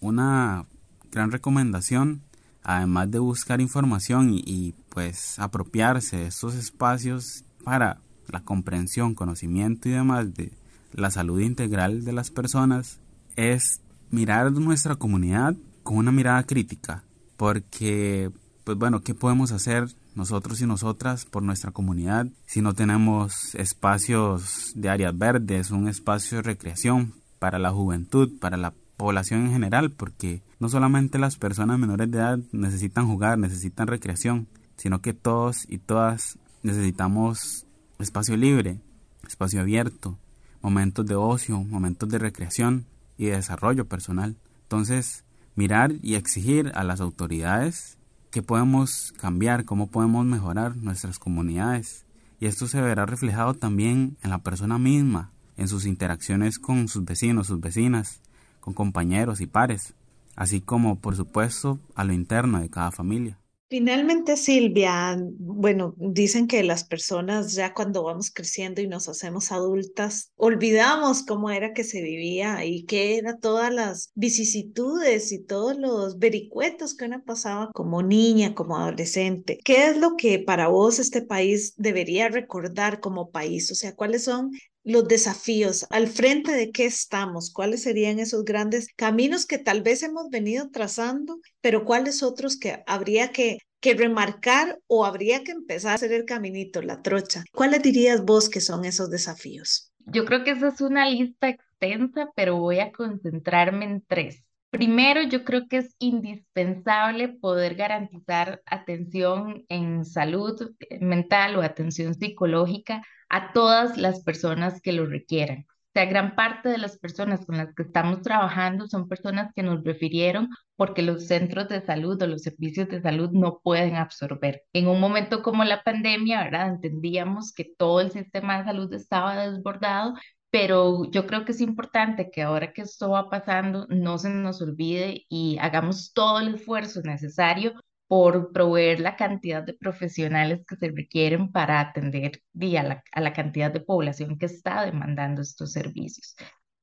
una 0.00 0.66
gran 1.10 1.30
recomendación, 1.30 2.22
además 2.62 3.10
de 3.10 3.18
buscar 3.18 3.60
información 3.60 4.30
y, 4.32 4.74
pues 4.88 5.38
apropiarse 5.38 6.16
de 6.18 6.26
estos 6.26 6.54
espacios 6.54 7.44
para 7.64 8.00
la 8.28 8.40
comprensión, 8.40 9.14
conocimiento 9.14 9.88
y 9.88 9.92
demás 9.92 10.34
de 10.34 10.52
la 10.92 11.10
salud 11.10 11.40
integral 11.40 12.04
de 12.04 12.12
las 12.12 12.30
personas, 12.30 13.00
es 13.36 13.80
mirar 14.10 14.52
nuestra 14.52 14.96
comunidad 14.96 15.56
con 15.82 15.96
una 15.96 16.12
mirada 16.12 16.42
crítica, 16.44 17.04
porque, 17.36 18.30
pues 18.64 18.78
bueno, 18.78 19.00
¿qué 19.00 19.14
podemos 19.14 19.52
hacer 19.52 19.88
nosotros 20.14 20.60
y 20.60 20.66
nosotras 20.66 21.24
por 21.24 21.42
nuestra 21.42 21.70
comunidad 21.70 22.26
si 22.46 22.62
no 22.62 22.74
tenemos 22.74 23.54
espacios 23.54 24.72
de 24.74 24.88
áreas 24.88 25.16
verdes, 25.16 25.70
un 25.70 25.88
espacio 25.88 26.38
de 26.38 26.42
recreación 26.42 27.14
para 27.38 27.58
la 27.58 27.70
juventud, 27.70 28.30
para 28.40 28.56
la 28.56 28.72
población 28.96 29.46
en 29.46 29.52
general, 29.52 29.90
porque 29.90 30.42
no 30.60 30.68
solamente 30.68 31.18
las 31.18 31.36
personas 31.36 31.78
menores 31.78 32.10
de 32.10 32.18
edad 32.18 32.38
necesitan 32.52 33.06
jugar, 33.06 33.38
necesitan 33.38 33.86
recreación, 33.86 34.46
sino 34.76 35.00
que 35.00 35.14
todos 35.14 35.66
y 35.68 35.78
todas 35.78 36.38
necesitamos 36.62 37.66
espacio 37.98 38.36
libre, 38.36 38.78
espacio 39.26 39.60
abierto, 39.60 40.18
momentos 40.62 41.06
de 41.06 41.14
ocio, 41.14 41.62
momentos 41.62 42.08
de 42.08 42.18
recreación 42.18 42.86
y 43.18 43.26
de 43.26 43.36
desarrollo 43.36 43.86
personal. 43.86 44.36
Entonces, 44.62 45.24
mirar 45.54 45.92
y 46.02 46.14
exigir 46.14 46.72
a 46.74 46.84
las 46.84 47.00
autoridades 47.00 47.98
qué 48.34 48.42
podemos 48.42 49.14
cambiar, 49.16 49.64
cómo 49.64 49.86
podemos 49.86 50.26
mejorar 50.26 50.76
nuestras 50.76 51.20
comunidades. 51.20 52.04
Y 52.40 52.46
esto 52.46 52.66
se 52.66 52.80
verá 52.80 53.06
reflejado 53.06 53.54
también 53.54 54.16
en 54.24 54.30
la 54.30 54.38
persona 54.38 54.76
misma, 54.76 55.30
en 55.56 55.68
sus 55.68 55.86
interacciones 55.86 56.58
con 56.58 56.88
sus 56.88 57.04
vecinos, 57.04 57.46
sus 57.46 57.60
vecinas, 57.60 58.22
con 58.58 58.74
compañeros 58.74 59.40
y 59.40 59.46
pares, 59.46 59.94
así 60.34 60.60
como 60.60 60.98
por 60.98 61.14
supuesto 61.14 61.78
a 61.94 62.02
lo 62.02 62.12
interno 62.12 62.58
de 62.58 62.70
cada 62.70 62.90
familia. 62.90 63.38
Finalmente, 63.70 64.36
Silvia, 64.36 65.16
bueno, 65.38 65.94
dicen 65.96 66.46
que 66.46 66.62
las 66.62 66.84
personas 66.84 67.54
ya 67.54 67.74
cuando 67.74 68.04
vamos 68.04 68.30
creciendo 68.30 68.80
y 68.80 68.86
nos 68.86 69.08
hacemos 69.08 69.50
adultas, 69.50 70.30
olvidamos 70.36 71.24
cómo 71.24 71.50
era 71.50 71.72
que 71.72 71.82
se 71.82 72.00
vivía 72.02 72.64
y 72.64 72.84
qué 72.84 73.16
eran 73.18 73.40
todas 73.40 73.74
las 73.74 74.12
vicisitudes 74.14 75.32
y 75.32 75.42
todos 75.42 75.76
los 75.76 76.18
vericuetos 76.18 76.94
que 76.94 77.06
uno 77.06 77.24
pasaba 77.24 77.70
como 77.72 78.02
niña, 78.02 78.54
como 78.54 78.76
adolescente. 78.76 79.58
¿Qué 79.64 79.88
es 79.88 79.96
lo 79.96 80.14
que 80.16 80.38
para 80.38 80.68
vos 80.68 81.00
este 81.00 81.22
país 81.22 81.74
debería 81.76 82.28
recordar 82.28 83.00
como 83.00 83.30
país? 83.30 83.72
O 83.72 83.74
sea, 83.74 83.96
¿cuáles 83.96 84.24
son 84.24 84.52
los 84.84 85.08
desafíos, 85.08 85.86
al 85.90 86.08
frente 86.08 86.52
de 86.52 86.70
qué 86.70 86.84
estamos, 86.84 87.50
cuáles 87.52 87.82
serían 87.82 88.18
esos 88.18 88.44
grandes 88.44 88.88
caminos 88.94 89.46
que 89.46 89.58
tal 89.58 89.82
vez 89.82 90.02
hemos 90.02 90.28
venido 90.28 90.70
trazando, 90.70 91.40
pero 91.62 91.84
cuáles 91.84 92.22
otros 92.22 92.58
que 92.58 92.82
habría 92.86 93.32
que, 93.32 93.58
que 93.80 93.94
remarcar 93.94 94.78
o 94.86 95.06
habría 95.06 95.42
que 95.42 95.52
empezar 95.52 95.92
a 95.92 95.94
hacer 95.94 96.12
el 96.12 96.26
caminito, 96.26 96.82
la 96.82 97.00
trocha. 97.00 97.44
¿Cuáles 97.52 97.82
dirías 97.82 98.24
vos 98.24 98.50
que 98.50 98.60
son 98.60 98.84
esos 98.84 99.10
desafíos? 99.10 99.90
Yo 100.06 100.26
creo 100.26 100.44
que 100.44 100.50
esa 100.50 100.68
es 100.68 100.80
una 100.82 101.08
lista 101.08 101.48
extensa, 101.48 102.28
pero 102.36 102.58
voy 102.58 102.80
a 102.80 102.92
concentrarme 102.92 103.86
en 103.86 104.04
tres. 104.06 104.44
Primero, 104.68 105.22
yo 105.22 105.44
creo 105.44 105.68
que 105.68 105.78
es 105.78 105.94
indispensable 105.98 107.28
poder 107.28 107.76
garantizar 107.76 108.60
atención 108.66 109.64
en 109.68 110.04
salud 110.04 110.72
mental 111.00 111.56
o 111.56 111.62
atención 111.62 112.14
psicológica 112.14 113.02
a 113.28 113.52
todas 113.52 113.96
las 113.96 114.22
personas 114.22 114.80
que 114.80 114.92
lo 114.92 115.06
requieran. 115.06 115.66
O 115.68 116.00
sea, 116.00 116.06
gran 116.06 116.34
parte 116.34 116.68
de 116.68 116.78
las 116.78 116.98
personas 116.98 117.46
con 117.46 117.56
las 117.56 117.72
que 117.74 117.84
estamos 117.84 118.20
trabajando 118.22 118.88
son 118.88 119.08
personas 119.08 119.52
que 119.54 119.62
nos 119.62 119.84
refirieron 119.84 120.48
porque 120.74 121.02
los 121.02 121.28
centros 121.28 121.68
de 121.68 121.82
salud 121.82 122.20
o 122.20 122.26
los 122.26 122.42
servicios 122.42 122.88
de 122.88 123.00
salud 123.00 123.30
no 123.30 123.60
pueden 123.62 123.94
absorber. 123.94 124.62
En 124.72 124.88
un 124.88 124.98
momento 125.00 125.42
como 125.42 125.62
la 125.62 125.84
pandemia, 125.84 126.42
¿verdad? 126.42 126.68
Entendíamos 126.68 127.52
que 127.52 127.72
todo 127.78 128.00
el 128.00 128.10
sistema 128.10 128.58
de 128.58 128.64
salud 128.64 128.92
estaba 128.92 129.46
desbordado, 129.46 130.14
pero 130.50 131.08
yo 131.10 131.26
creo 131.26 131.44
que 131.44 131.52
es 131.52 131.60
importante 131.60 132.30
que 132.30 132.42
ahora 132.42 132.72
que 132.72 132.82
esto 132.82 133.10
va 133.10 133.30
pasando 133.30 133.86
no 133.88 134.18
se 134.18 134.30
nos 134.30 134.62
olvide 134.62 135.24
y 135.28 135.58
hagamos 135.60 136.12
todo 136.12 136.40
el 136.40 136.56
esfuerzo 136.56 137.02
necesario 137.02 137.74
por 138.06 138.52
proveer 138.52 139.00
la 139.00 139.16
cantidad 139.16 139.62
de 139.62 139.74
profesionales 139.74 140.64
que 140.68 140.76
se 140.76 140.90
requieren 140.90 141.50
para 141.52 141.80
atender 141.80 142.42
a 142.78 142.82
la, 142.82 143.04
a 143.12 143.20
la 143.20 143.32
cantidad 143.32 143.72
de 143.72 143.80
población 143.80 144.38
que 144.38 144.46
está 144.46 144.84
demandando 144.84 145.42
estos 145.42 145.72
servicios. 145.72 146.36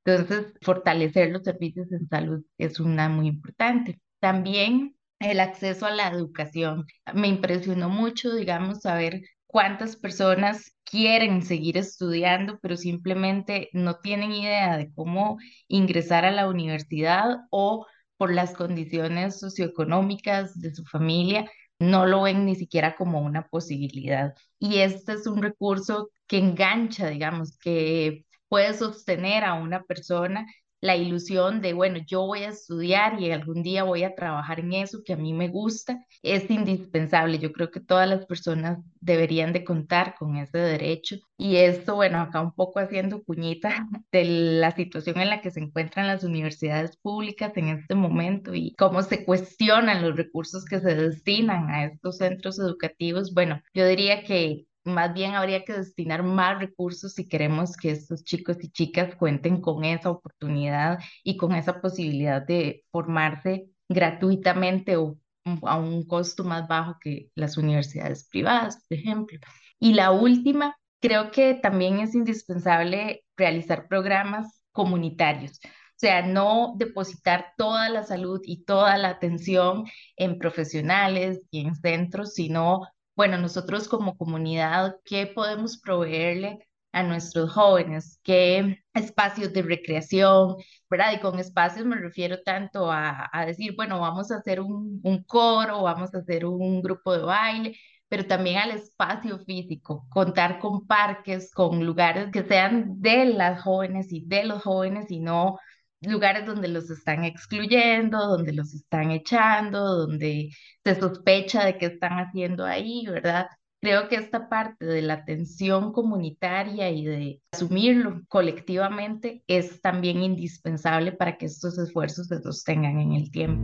Entonces, 0.04 0.54
fortalecer 0.62 1.30
los 1.32 1.44
servicios 1.44 1.92
en 1.92 2.08
salud 2.08 2.44
es 2.58 2.80
una 2.80 3.08
muy 3.10 3.28
importante. 3.28 4.00
También 4.20 4.96
el 5.22 5.40
acceso 5.40 5.86
a 5.86 5.92
la 5.92 6.08
educación. 6.10 6.86
Me 7.14 7.28
impresionó 7.28 7.90
mucho, 7.90 8.34
digamos, 8.34 8.82
saber 8.82 9.22
cuántas 9.48 9.96
personas 9.96 10.76
quieren 10.84 11.44
seguir 11.44 11.78
estudiando, 11.78 12.60
pero 12.60 12.76
simplemente 12.78 13.70
no 13.74 14.00
tienen 14.00 14.32
idea 14.32 14.78
de 14.78 14.92
cómo 14.94 15.38
ingresar 15.68 16.26
a 16.26 16.32
la 16.32 16.50
universidad 16.50 17.38
o 17.52 17.86
por 18.22 18.32
las 18.32 18.54
condiciones 18.54 19.40
socioeconómicas 19.40 20.62
de 20.62 20.76
su 20.76 20.86
familia, 20.86 21.50
no 21.80 22.06
lo 22.06 22.22
ven 22.22 22.46
ni 22.46 22.56
siquiera 22.56 22.96
como 22.96 23.20
una 23.20 23.48
posibilidad. 23.48 24.36
Y 24.60 24.78
este 24.78 25.14
es 25.14 25.26
un 25.26 25.42
recurso 25.42 26.12
que 26.28 26.38
engancha, 26.38 27.08
digamos, 27.08 27.58
que 27.58 28.28
puede 28.48 28.76
sostener 28.76 29.44
a 29.44 29.56
una 29.56 29.82
persona 29.86 30.46
la 30.82 30.96
ilusión 30.96 31.62
de, 31.62 31.74
bueno, 31.74 32.00
yo 32.06 32.26
voy 32.26 32.40
a 32.44 32.50
estudiar 32.50 33.22
y 33.22 33.32
algún 33.32 33.62
día 33.62 33.84
voy 33.84 34.04
a 34.04 34.16
trabajar 34.16 34.60
en 34.60 34.74
eso 34.74 35.04
que 35.06 35.14
a 35.14 35.18
mí 35.18 35.32
me 35.32 35.48
gusta, 35.48 36.04
es 36.24 36.50
indispensable. 36.50 37.38
Yo 37.38 37.52
creo 37.52 37.70
que 37.70 37.80
todas 37.80 38.10
las 38.10 38.26
personas 38.26 38.80
deberían 39.00 39.54
de 39.54 39.64
contar 39.64 40.16
con 40.16 40.38
ese 40.38 40.58
derecho. 40.58 41.18
Y 41.38 41.58
esto, 41.58 41.96
bueno, 41.96 42.20
acá 42.20 42.42
un 42.42 42.54
poco 42.54 42.80
haciendo 42.80 43.24
cuñita 43.24 43.88
de 44.12 44.26
la 44.26 44.72
situación 44.72 45.20
en 45.20 45.30
la 45.30 45.42
que 45.42 45.52
se 45.52 45.60
encuentran 45.60 46.08
las 46.08 46.24
universidades 46.24 46.98
públicas 46.98 47.56
en 47.56 47.70
este 47.70 47.96
momento 47.96 48.56
y 48.56 48.74
cómo 48.76 49.04
se 49.04 49.24
cuestionan 49.24 50.02
los 50.02 50.16
recursos 50.16 50.66
que 50.66 50.80
se 50.80 50.96
destinan 50.96 51.70
a 51.70 51.86
estos 51.86 52.18
centros 52.18 52.60
educativos. 52.60 53.34
Bueno, 53.34 53.62
yo 53.74 53.86
diría 53.86 54.24
que 54.24 54.66
más 54.84 55.14
bien 55.14 55.36
habría 55.36 55.64
que 55.64 55.74
destinar 55.74 56.24
más 56.24 56.60
recursos 56.60 57.14
si 57.14 57.28
queremos 57.28 57.78
que 57.78 57.92
estos 57.92 58.24
chicos 58.24 58.58
y 58.62 58.72
chicas 58.72 59.16
cuenten 59.16 59.62
con 59.62 59.84
esa 59.84 60.10
oportunidad 60.10 61.00
y 61.24 61.38
con 61.38 61.54
esa 61.54 61.82
posibilidad 61.82 62.42
de 62.42 62.84
formarse 62.92 63.68
gratuitamente 63.90 64.98
o 64.98 65.18
a 65.64 65.78
un 65.78 66.06
costo 66.06 66.44
más 66.44 66.68
bajo 66.68 66.98
que 67.02 67.30
las 67.36 67.58
universidades 67.58 68.28
privadas, 68.30 68.84
por 68.88 68.98
ejemplo. 68.98 69.40
Y 69.80 69.94
la 69.94 70.12
última, 70.12 70.78
creo 71.00 71.32
que 71.32 71.56
también 71.56 72.00
es 72.00 72.16
indispensable 72.16 73.24
realizar 73.36 73.88
programas 73.88 74.62
comunitarios. 74.72 75.60
O 75.64 76.02
sea, 76.02 76.22
no 76.26 76.74
depositar 76.78 77.54
toda 77.58 77.90
la 77.90 78.04
salud 78.04 78.42
y 78.44 78.64
toda 78.64 78.98
la 78.98 79.10
atención 79.10 79.86
en 80.16 80.40
profesionales 80.40 81.42
y 81.52 81.62
en 81.62 81.76
centros, 81.76 82.34
sino 82.34 82.82
bueno, 83.16 83.38
nosotros 83.38 83.88
como 83.88 84.18
comunidad, 84.18 84.96
¿qué 85.06 85.28
podemos 85.28 85.78
proveerle 85.80 86.60
a 86.92 87.04
nuestros 87.04 87.52
jóvenes? 87.52 88.20
¿Qué 88.24 88.84
espacios 88.94 89.54
de 89.54 89.62
recreación? 89.62 90.56
¿Verdad? 90.90 91.14
Y 91.14 91.20
con 91.20 91.40
espacios 91.40 91.86
me 91.86 91.98
refiero 91.98 92.42
tanto 92.44 92.92
a, 92.92 93.30
decir, 93.46 93.76
bueno, 93.76 94.00
vamos 94.00 94.32
a 94.32 94.38
hacer 94.38 94.62
un, 94.62 95.00
un 95.04 95.24
coro, 95.24 95.84
vamos 95.84 96.14
a 96.14 96.20
hacer 96.20 96.46
un 96.46 96.82
grupo 96.82 97.14
de 97.14 97.24
baile, 97.24 97.78
pero 98.08 98.26
también 98.26 98.58
al 98.58 98.72
espacio 98.72 99.40
físico, 99.46 100.06
contar 100.10 100.60
con 100.60 100.86
parques, 100.86 101.52
con 101.54 101.86
lugares 101.86 102.30
que 102.32 102.44
sean 102.44 103.00
de 103.02 103.26
las 103.26 103.62
jóvenes 103.62 104.12
y 104.12 104.26
de 104.26 104.44
los 104.46 104.64
jóvenes 104.64 105.10
y 105.12 105.20
no 105.22 105.58
lugares 106.02 106.46
donde 106.46 106.68
los 106.68 106.90
están 106.90 107.24
excluyendo, 107.24 108.18
donde 108.28 108.54
los 108.54 108.74
están 108.74 109.12
echando, 109.12 109.96
donde 109.96 110.50
se 110.84 111.00
sospecha 111.00 111.66
de 111.66 111.78
qué 111.78 111.88
están 111.88 112.14
haciendo 112.14 112.66
ahí, 112.66 113.06
¿verdad? 113.08 113.48
Creo 113.82 114.08
que 114.10 114.16
esta 114.16 114.48
parte 114.48 114.86
de 114.86 115.02
la 115.02 115.16
atención 115.16 115.92
comunitaria 115.92 116.90
y 116.92 117.06
de 117.06 117.42
asumirlo 117.52 118.22
colectivamente 118.28 119.44
es 119.48 119.82
también 119.82 120.22
indispensable 120.22 121.12
para 121.12 121.38
que 121.38 121.48
estos 121.48 121.78
esfuerzos 121.80 122.28
se 122.28 122.42
sostengan 122.42 123.00
en 123.00 123.14
el 123.14 123.32
tiempo. 123.32 123.62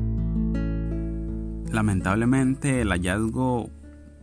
Lamentablemente 1.72 2.82
el 2.82 2.90
hallazgo 2.90 3.70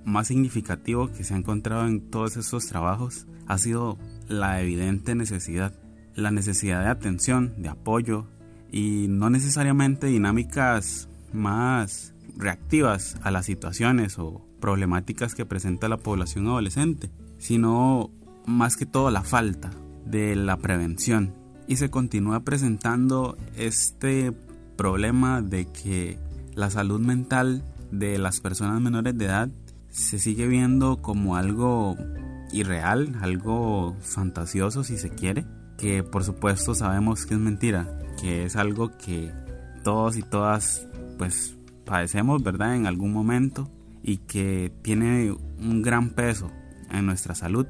más 0.05 0.29
significativo 0.29 1.13
que 1.13 1.25
se 1.25 1.35
ha 1.35 1.37
encontrado 1.37 1.87
en 1.87 2.11
todos 2.11 2.37
estos 2.37 2.67
trabajos 2.67 3.27
ha 3.47 3.59
sido 3.59 3.99
la 4.29 4.61
evidente 4.61 5.15
necesidad 5.15 5.73
la 6.15 6.31
necesidad 6.31 6.83
de 6.83 6.91
atención, 6.91 7.55
de 7.59 7.69
apoyo 7.69 8.27
y 8.71 9.07
no 9.09 9.31
necesariamente 9.31 10.07
dinámicas 10.07 11.09
más 11.33 12.15
reactivas 12.37 13.17
a 13.23 13.31
las 13.31 13.47
situaciones 13.47 14.19
o 14.19 14.47
problemáticas 14.61 15.35
que 15.35 15.47
presenta 15.47 15.89
la 15.89 15.99
población 15.99 16.47
adolescente, 16.47 17.11
sino 17.39 18.11
más 18.47 18.77
que 18.77 18.87
todo 18.87 19.11
la 19.11 19.23
falta 19.23 19.71
de 20.05 20.37
la 20.37 20.57
prevención. 20.57 21.35
Y 21.67 21.77
se 21.77 21.91
continúa 21.91 22.41
presentando 22.41 23.37
este 23.57 24.33
problema 24.77 25.41
de 25.41 25.67
que 25.67 26.19
la 26.55 26.71
salud 26.71 27.01
mental 27.01 27.65
de 27.91 28.19
las 28.19 28.41
personas 28.41 28.81
menores 28.81 29.17
de 29.17 29.25
edad 29.27 29.49
se 29.89 30.19
sigue 30.19 30.47
viendo 30.47 31.01
como 31.01 31.37
algo 31.37 31.97
irreal, 32.53 33.17
algo 33.21 33.97
fantasioso 34.01 34.85
si 34.85 34.99
se 34.99 35.11
quiere, 35.11 35.45
que 35.77 36.03
por 36.03 36.25
supuesto 36.25 36.75
sabemos 36.75 37.27
que 37.27 37.35
es 37.35 37.41
mentira, 37.41 37.99
que 38.21 38.45
es 38.45 38.57
algo 38.57 38.97
que 38.97 39.33
todos 39.83 40.17
y 40.17 40.23
todas 40.23 40.87
pues 41.19 41.57
padecemos, 41.85 42.43
¿verdad? 42.43 42.77
En 42.77 42.87
algún 42.87 43.13
momento 43.13 43.71
y 44.03 44.19
que 44.19 44.73
tiene 44.83 45.33
un 45.33 45.83
gran 45.83 46.11
peso 46.11 46.51
en 46.91 47.07
nuestra 47.07 47.35
salud, 47.35 47.67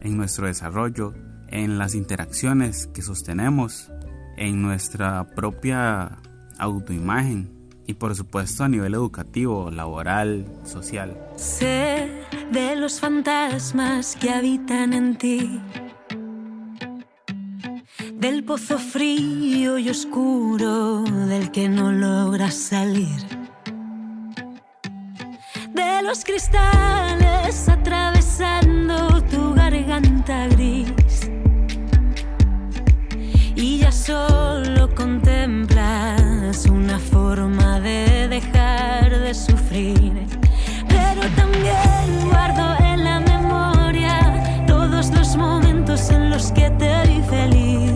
en 0.00 0.16
nuestro 0.16 0.46
desarrollo, 0.46 1.14
en 1.48 1.78
las 1.78 1.94
interacciones 1.94 2.86
que 2.88 3.02
sostenemos, 3.02 3.90
en 4.36 4.62
nuestra 4.62 5.26
propia 5.34 6.18
autoimagen 6.58 7.58
y 7.86 7.94
por 7.94 8.14
supuesto 8.14 8.64
a 8.64 8.68
nivel 8.68 8.94
educativo, 8.94 9.70
laboral, 9.70 10.46
social. 10.64 11.18
Sé 11.36 12.10
de 12.52 12.76
los 12.76 13.00
fantasmas 13.00 14.14
que 14.16 14.30
habitan 14.30 14.92
en 14.92 15.16
ti, 15.16 15.60
del 18.18 18.44
pozo 18.44 18.78
frío 18.78 19.78
y 19.78 19.88
oscuro 19.90 21.02
del 21.02 21.50
que 21.50 21.68
no 21.68 21.92
logras 21.92 22.54
salir, 22.54 23.20
de 25.72 26.02
los 26.02 26.24
cristales 26.24 27.68
atravesando 27.68 29.22
tu 29.24 29.54
garganta 29.54 30.48
gris. 30.48 31.30
Y 33.54 33.78
ya 33.78 33.90
solo 33.92 34.94
contemplas 34.94 36.66
una 36.66 36.98
forma 36.98 37.80
de 37.80 38.28
dejar 38.28 39.18
de 39.18 39.34
sufrir. 39.34 40.12
Pero 40.88 41.20
también 41.34 42.28
guardo 42.28 42.84
en 42.84 43.04
la 43.04 43.20
memoria 43.20 44.64
todos 44.66 45.10
los 45.10 45.36
momentos 45.36 46.10
en 46.10 46.30
los 46.30 46.52
que 46.52 46.70
te 46.70 47.02
vi 47.08 47.20
feliz, 47.22 47.92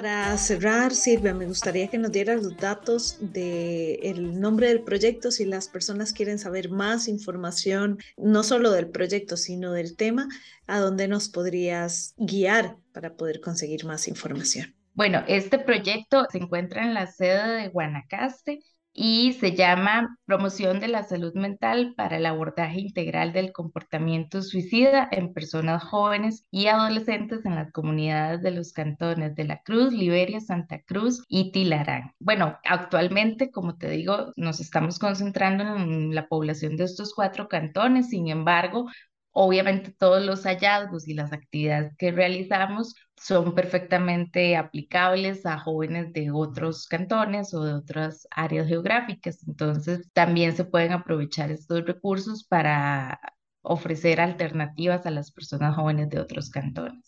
para 0.00 0.38
cerrar, 0.38 0.94
Silvia, 0.94 1.34
me 1.34 1.46
gustaría 1.46 1.88
que 1.88 1.98
nos 1.98 2.12
dieras 2.12 2.40
los 2.40 2.56
datos 2.56 3.18
del 3.20 4.38
nombre 4.38 4.68
del 4.68 4.84
proyecto 4.84 5.32
si 5.32 5.44
las 5.44 5.66
personas 5.66 6.12
quieren 6.12 6.38
saber 6.38 6.70
más 6.70 7.08
información, 7.08 7.98
no 8.16 8.44
solo 8.44 8.70
del 8.70 8.90
proyecto, 8.90 9.36
sino 9.36 9.72
del 9.72 9.96
tema, 9.96 10.28
a 10.68 10.78
dónde 10.78 11.08
nos 11.08 11.28
podrías 11.28 12.14
guiar 12.16 12.76
para 12.92 13.16
poder 13.16 13.40
conseguir 13.40 13.86
más 13.86 14.06
información. 14.06 14.72
Bueno, 14.94 15.24
este 15.26 15.58
proyecto 15.58 16.26
se 16.30 16.38
encuentra 16.38 16.84
en 16.84 16.94
la 16.94 17.08
sede 17.08 17.62
de 17.62 17.68
Guanacaste 17.68 18.60
y 19.00 19.34
se 19.34 19.54
llama 19.54 20.18
Promoción 20.24 20.80
de 20.80 20.88
la 20.88 21.04
Salud 21.04 21.32
Mental 21.34 21.94
para 21.96 22.16
el 22.16 22.26
abordaje 22.26 22.80
integral 22.80 23.32
del 23.32 23.52
comportamiento 23.52 24.42
suicida 24.42 25.08
en 25.12 25.32
personas 25.32 25.84
jóvenes 25.84 26.48
y 26.50 26.66
adolescentes 26.66 27.46
en 27.46 27.54
las 27.54 27.70
comunidades 27.70 28.42
de 28.42 28.50
los 28.50 28.72
cantones 28.72 29.36
de 29.36 29.44
La 29.44 29.62
Cruz, 29.62 29.92
Liberia, 29.92 30.40
Santa 30.40 30.82
Cruz 30.82 31.22
y 31.28 31.52
Tilarán. 31.52 32.10
Bueno, 32.18 32.58
actualmente, 32.64 33.52
como 33.52 33.76
te 33.76 33.88
digo, 33.88 34.32
nos 34.34 34.58
estamos 34.58 34.98
concentrando 34.98 35.76
en 35.76 36.12
la 36.12 36.26
población 36.26 36.74
de 36.76 36.82
estos 36.82 37.14
cuatro 37.14 37.46
cantones, 37.48 38.08
sin 38.08 38.26
embargo, 38.26 38.86
Obviamente 39.40 39.92
todos 39.92 40.24
los 40.24 40.42
hallazgos 40.42 41.06
y 41.06 41.14
las 41.14 41.32
actividades 41.32 41.94
que 41.96 42.10
realizamos 42.10 42.96
son 43.20 43.54
perfectamente 43.54 44.56
aplicables 44.56 45.46
a 45.46 45.58
jóvenes 45.58 46.12
de 46.12 46.30
otros 46.30 46.86
cantones 46.86 47.54
o 47.54 47.64
de 47.64 47.74
otras 47.74 48.26
áreas 48.30 48.68
geográficas. 48.68 49.46
Entonces 49.46 50.10
también 50.12 50.56
se 50.56 50.64
pueden 50.64 50.92
aprovechar 50.92 51.50
estos 51.50 51.84
recursos 51.84 52.44
para 52.44 53.20
ofrecer 53.62 54.20
alternativas 54.20 55.06
a 55.06 55.10
las 55.10 55.32
personas 55.32 55.76
jóvenes 55.76 56.10
de 56.10 56.20
otros 56.20 56.50
cantones. 56.50 57.07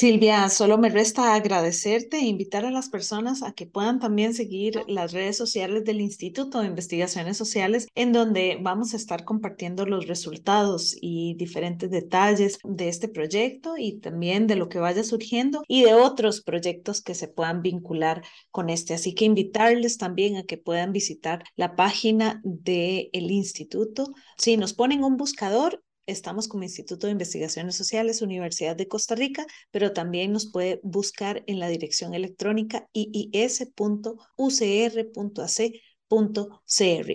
Silvia, 0.00 0.48
solo 0.48 0.78
me 0.78 0.90
resta 0.90 1.34
agradecerte 1.34 2.18
e 2.18 2.26
invitar 2.26 2.64
a 2.64 2.70
las 2.70 2.88
personas 2.88 3.42
a 3.42 3.50
que 3.50 3.66
puedan 3.66 3.98
también 3.98 4.32
seguir 4.32 4.80
las 4.86 5.10
redes 5.10 5.36
sociales 5.36 5.84
del 5.84 6.00
Instituto 6.00 6.60
de 6.60 6.68
Investigaciones 6.68 7.36
Sociales, 7.36 7.88
en 7.96 8.12
donde 8.12 8.58
vamos 8.62 8.94
a 8.94 8.96
estar 8.96 9.24
compartiendo 9.24 9.86
los 9.86 10.06
resultados 10.06 10.96
y 11.00 11.34
diferentes 11.34 11.90
detalles 11.90 12.60
de 12.62 12.88
este 12.88 13.08
proyecto 13.08 13.76
y 13.76 13.98
también 13.98 14.46
de 14.46 14.54
lo 14.54 14.68
que 14.68 14.78
vaya 14.78 15.02
surgiendo 15.02 15.64
y 15.66 15.82
de 15.82 15.94
otros 15.94 16.42
proyectos 16.42 17.02
que 17.02 17.16
se 17.16 17.26
puedan 17.26 17.60
vincular 17.60 18.22
con 18.52 18.70
este. 18.70 18.94
Así 18.94 19.16
que 19.16 19.24
invitarles 19.24 19.98
también 19.98 20.36
a 20.36 20.44
que 20.44 20.58
puedan 20.58 20.92
visitar 20.92 21.42
la 21.56 21.74
página 21.74 22.40
del 22.44 23.32
instituto. 23.32 24.12
Si 24.36 24.56
nos 24.58 24.74
ponen 24.74 25.02
un 25.02 25.16
buscador, 25.16 25.82
Estamos 26.08 26.48
como 26.48 26.62
Instituto 26.62 27.06
de 27.06 27.12
Investigaciones 27.12 27.76
Sociales, 27.76 28.22
Universidad 28.22 28.74
de 28.74 28.88
Costa 28.88 29.14
Rica, 29.14 29.44
pero 29.70 29.92
también 29.92 30.32
nos 30.32 30.50
puede 30.50 30.80
buscar 30.82 31.44
en 31.46 31.60
la 31.60 31.68
dirección 31.68 32.14
electrónica 32.14 32.88
iis.ucr.ac.cr 32.94 34.16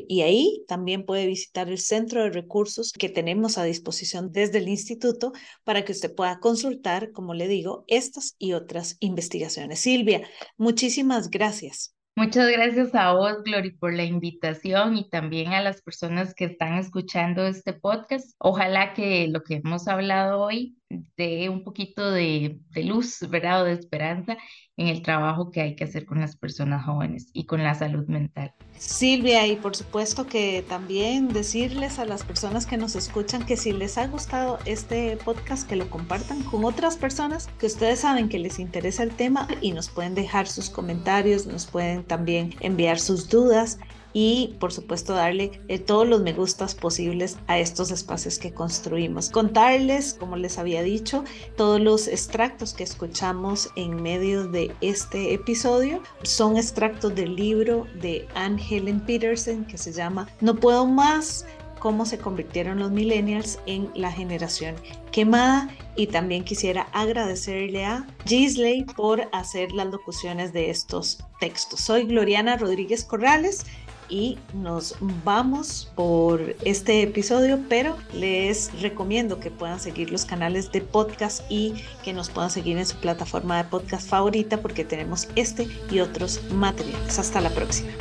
y 0.08 0.22
ahí 0.22 0.64
también 0.68 1.06
puede 1.08 1.26
visitar 1.26 1.70
el 1.70 1.80
centro 1.80 2.22
de 2.22 2.30
recursos 2.30 2.94
que 2.94 3.10
tenemos 3.10 3.58
a 3.58 3.64
disposición 3.64 4.32
desde 4.32 4.60
el 4.60 4.70
instituto 4.70 5.34
para 5.64 5.84
que 5.84 5.94
usted 5.94 6.14
pueda 6.14 6.40
consultar, 6.40 7.12
como 7.12 7.34
le 7.34 7.48
digo, 7.48 7.86
estas 7.88 8.36
y 8.38 8.54
otras 8.54 8.98
investigaciones. 9.00 9.80
Silvia, 9.80 10.22
muchísimas 10.56 11.32
gracias. 11.32 11.96
Muchas 12.16 12.48
gracias 12.52 12.94
a 12.94 13.14
vos, 13.14 13.42
Glory, 13.44 13.72
por 13.72 13.92
la 13.92 14.04
invitación 14.04 14.96
y 14.96 15.10
también 15.10 15.52
a 15.54 15.62
las 15.62 15.82
personas 15.82 16.36
que 16.36 16.46
están 16.46 16.76
escuchando 16.76 17.44
este 17.48 17.74
podcast. 17.74 18.36
Ojalá 18.38 18.94
que 18.94 19.28
lo 19.30 19.42
que 19.44 19.56
hemos 19.56 19.88
hablado 19.88 20.42
hoy 20.42 20.78
dé 21.18 21.50
un 21.50 21.64
poquito 21.64 22.12
de, 22.12 22.60
de 22.70 22.84
luz, 22.84 23.20
¿verdad? 23.30 23.62
O 23.62 23.66
de 23.66 23.74
esperanza 23.74 24.38
en 24.78 24.88
el 24.88 25.02
trabajo 25.02 25.52
que 25.52 25.62
hay 25.62 25.76
que 25.76 25.84
hacer 25.84 26.06
con 26.06 26.20
las 26.20 26.36
personas 26.36 26.86
jóvenes 26.86 27.30
y 27.34 27.46
con 27.46 27.64
la 27.64 27.76
salud 27.76 28.08
mental. 28.08 28.54
Silvia, 28.78 29.46
y 29.46 29.56
por 29.56 29.76
supuesto 29.76 30.26
que 30.26 30.66
también 30.68 31.30
decirles 31.30 32.00
a 32.00 32.06
las 32.06 32.24
personas 32.24 32.66
que 32.66 32.78
nos 32.78 32.96
escuchan 32.96 33.46
que 33.46 33.56
si 33.56 33.72
les 33.72 33.98
ha 33.98 34.08
gustado 34.08 34.58
este 34.66 35.16
podcast, 35.18 35.68
que 35.68 35.76
lo 35.76 35.90
compartan 35.90 36.42
con 36.44 36.66
otras 36.66 36.98
personas 36.98 37.48
que 37.60 37.68
ustedes 37.68 38.00
saben 38.00 38.30
que 38.30 38.40
les 38.40 38.60
interesa 38.60 39.04
el 39.04 39.12
tema 39.12 39.48
y 39.62 39.72
nos 39.72 39.90
pueden 39.90 40.16
dejar 40.16 40.48
sus 40.48 40.70
comentarios, 40.70 41.46
nos 41.46 41.68
pueden 41.68 42.04
también 42.04 42.56
enviar 42.60 43.00
sus 43.00 43.30
dudas 43.30 43.78
y 44.14 44.56
por 44.60 44.72
supuesto 44.72 45.14
darle 45.14 45.60
eh, 45.68 45.80
todos 45.80 46.08
los 46.08 46.22
me 46.22 46.34
gustas 46.34 46.76
posibles 46.76 47.38
a 47.48 47.60
estos 47.60 47.92
espacios 47.92 48.38
que 48.40 48.54
construimos. 48.54 49.30
Contarles, 49.30 50.14
como 50.14 50.38
les 50.38 50.58
había 50.60 50.84
dicho, 50.84 51.24
todos 51.58 51.82
los 51.82 52.08
extractos 52.08 52.74
que 52.74 52.84
escuchamos 52.84 53.70
en 53.76 54.02
medio 54.02 54.48
de 54.48 54.72
este 54.82 55.34
episodio 55.34 56.02
son 56.24 56.58
extractos 56.58 57.16
del 57.16 57.36
libro 57.36 57.88
de 58.02 58.28
Anne 58.36 58.62
Helen 58.70 59.00
Peterson 59.00 59.66
que 59.66 59.78
se 59.78 59.92
llama 59.92 60.28
No 60.42 60.56
puedo 60.56 60.86
más 60.86 61.46
cómo 61.84 62.06
se 62.06 62.18
convirtieron 62.18 62.80
los 62.80 62.92
millennials 62.92 63.60
en 63.66 63.90
la 63.94 64.10
generación 64.10 64.76
quemada 65.12 65.68
y 65.98 66.08
también 66.08 66.46
quisiera 66.46 66.88
agradecerle 66.94 67.84
a 67.84 68.08
Gisley 68.26 68.86
por 68.86 69.28
hacer 69.34 69.74
las 69.74 69.88
locuciones 69.88 70.54
de 70.54 70.70
estos 70.70 71.20
textos. 71.42 71.82
Soy 71.82 72.06
Gloriana 72.06 72.56
Rodríguez 72.56 73.04
Corrales 73.04 73.66
y 74.14 74.38
nos 74.54 74.96
vamos 75.26 75.92
por 75.96 76.56
este 76.64 77.02
episodio, 77.02 77.60
pero 77.68 77.98
les 78.14 78.72
recomiendo 78.80 79.40
que 79.40 79.50
puedan 79.50 79.80
seguir 79.80 80.12
los 80.12 80.24
canales 80.24 80.72
de 80.72 80.82
podcast 80.82 81.42
y 81.50 81.74
que 82.04 82.14
nos 82.14 82.30
puedan 82.30 82.52
seguir 82.52 82.78
en 82.78 82.86
su 82.86 82.96
plataforma 82.98 83.58
de 83.58 83.64
podcast 83.64 84.08
favorita 84.08 84.62
porque 84.62 84.86
tenemos 84.86 85.28
este 85.36 85.68
y 85.90 86.00
otros 86.00 86.42
materiales. 86.52 87.18
Hasta 87.18 87.42
la 87.42 87.50
próxima. 87.50 87.92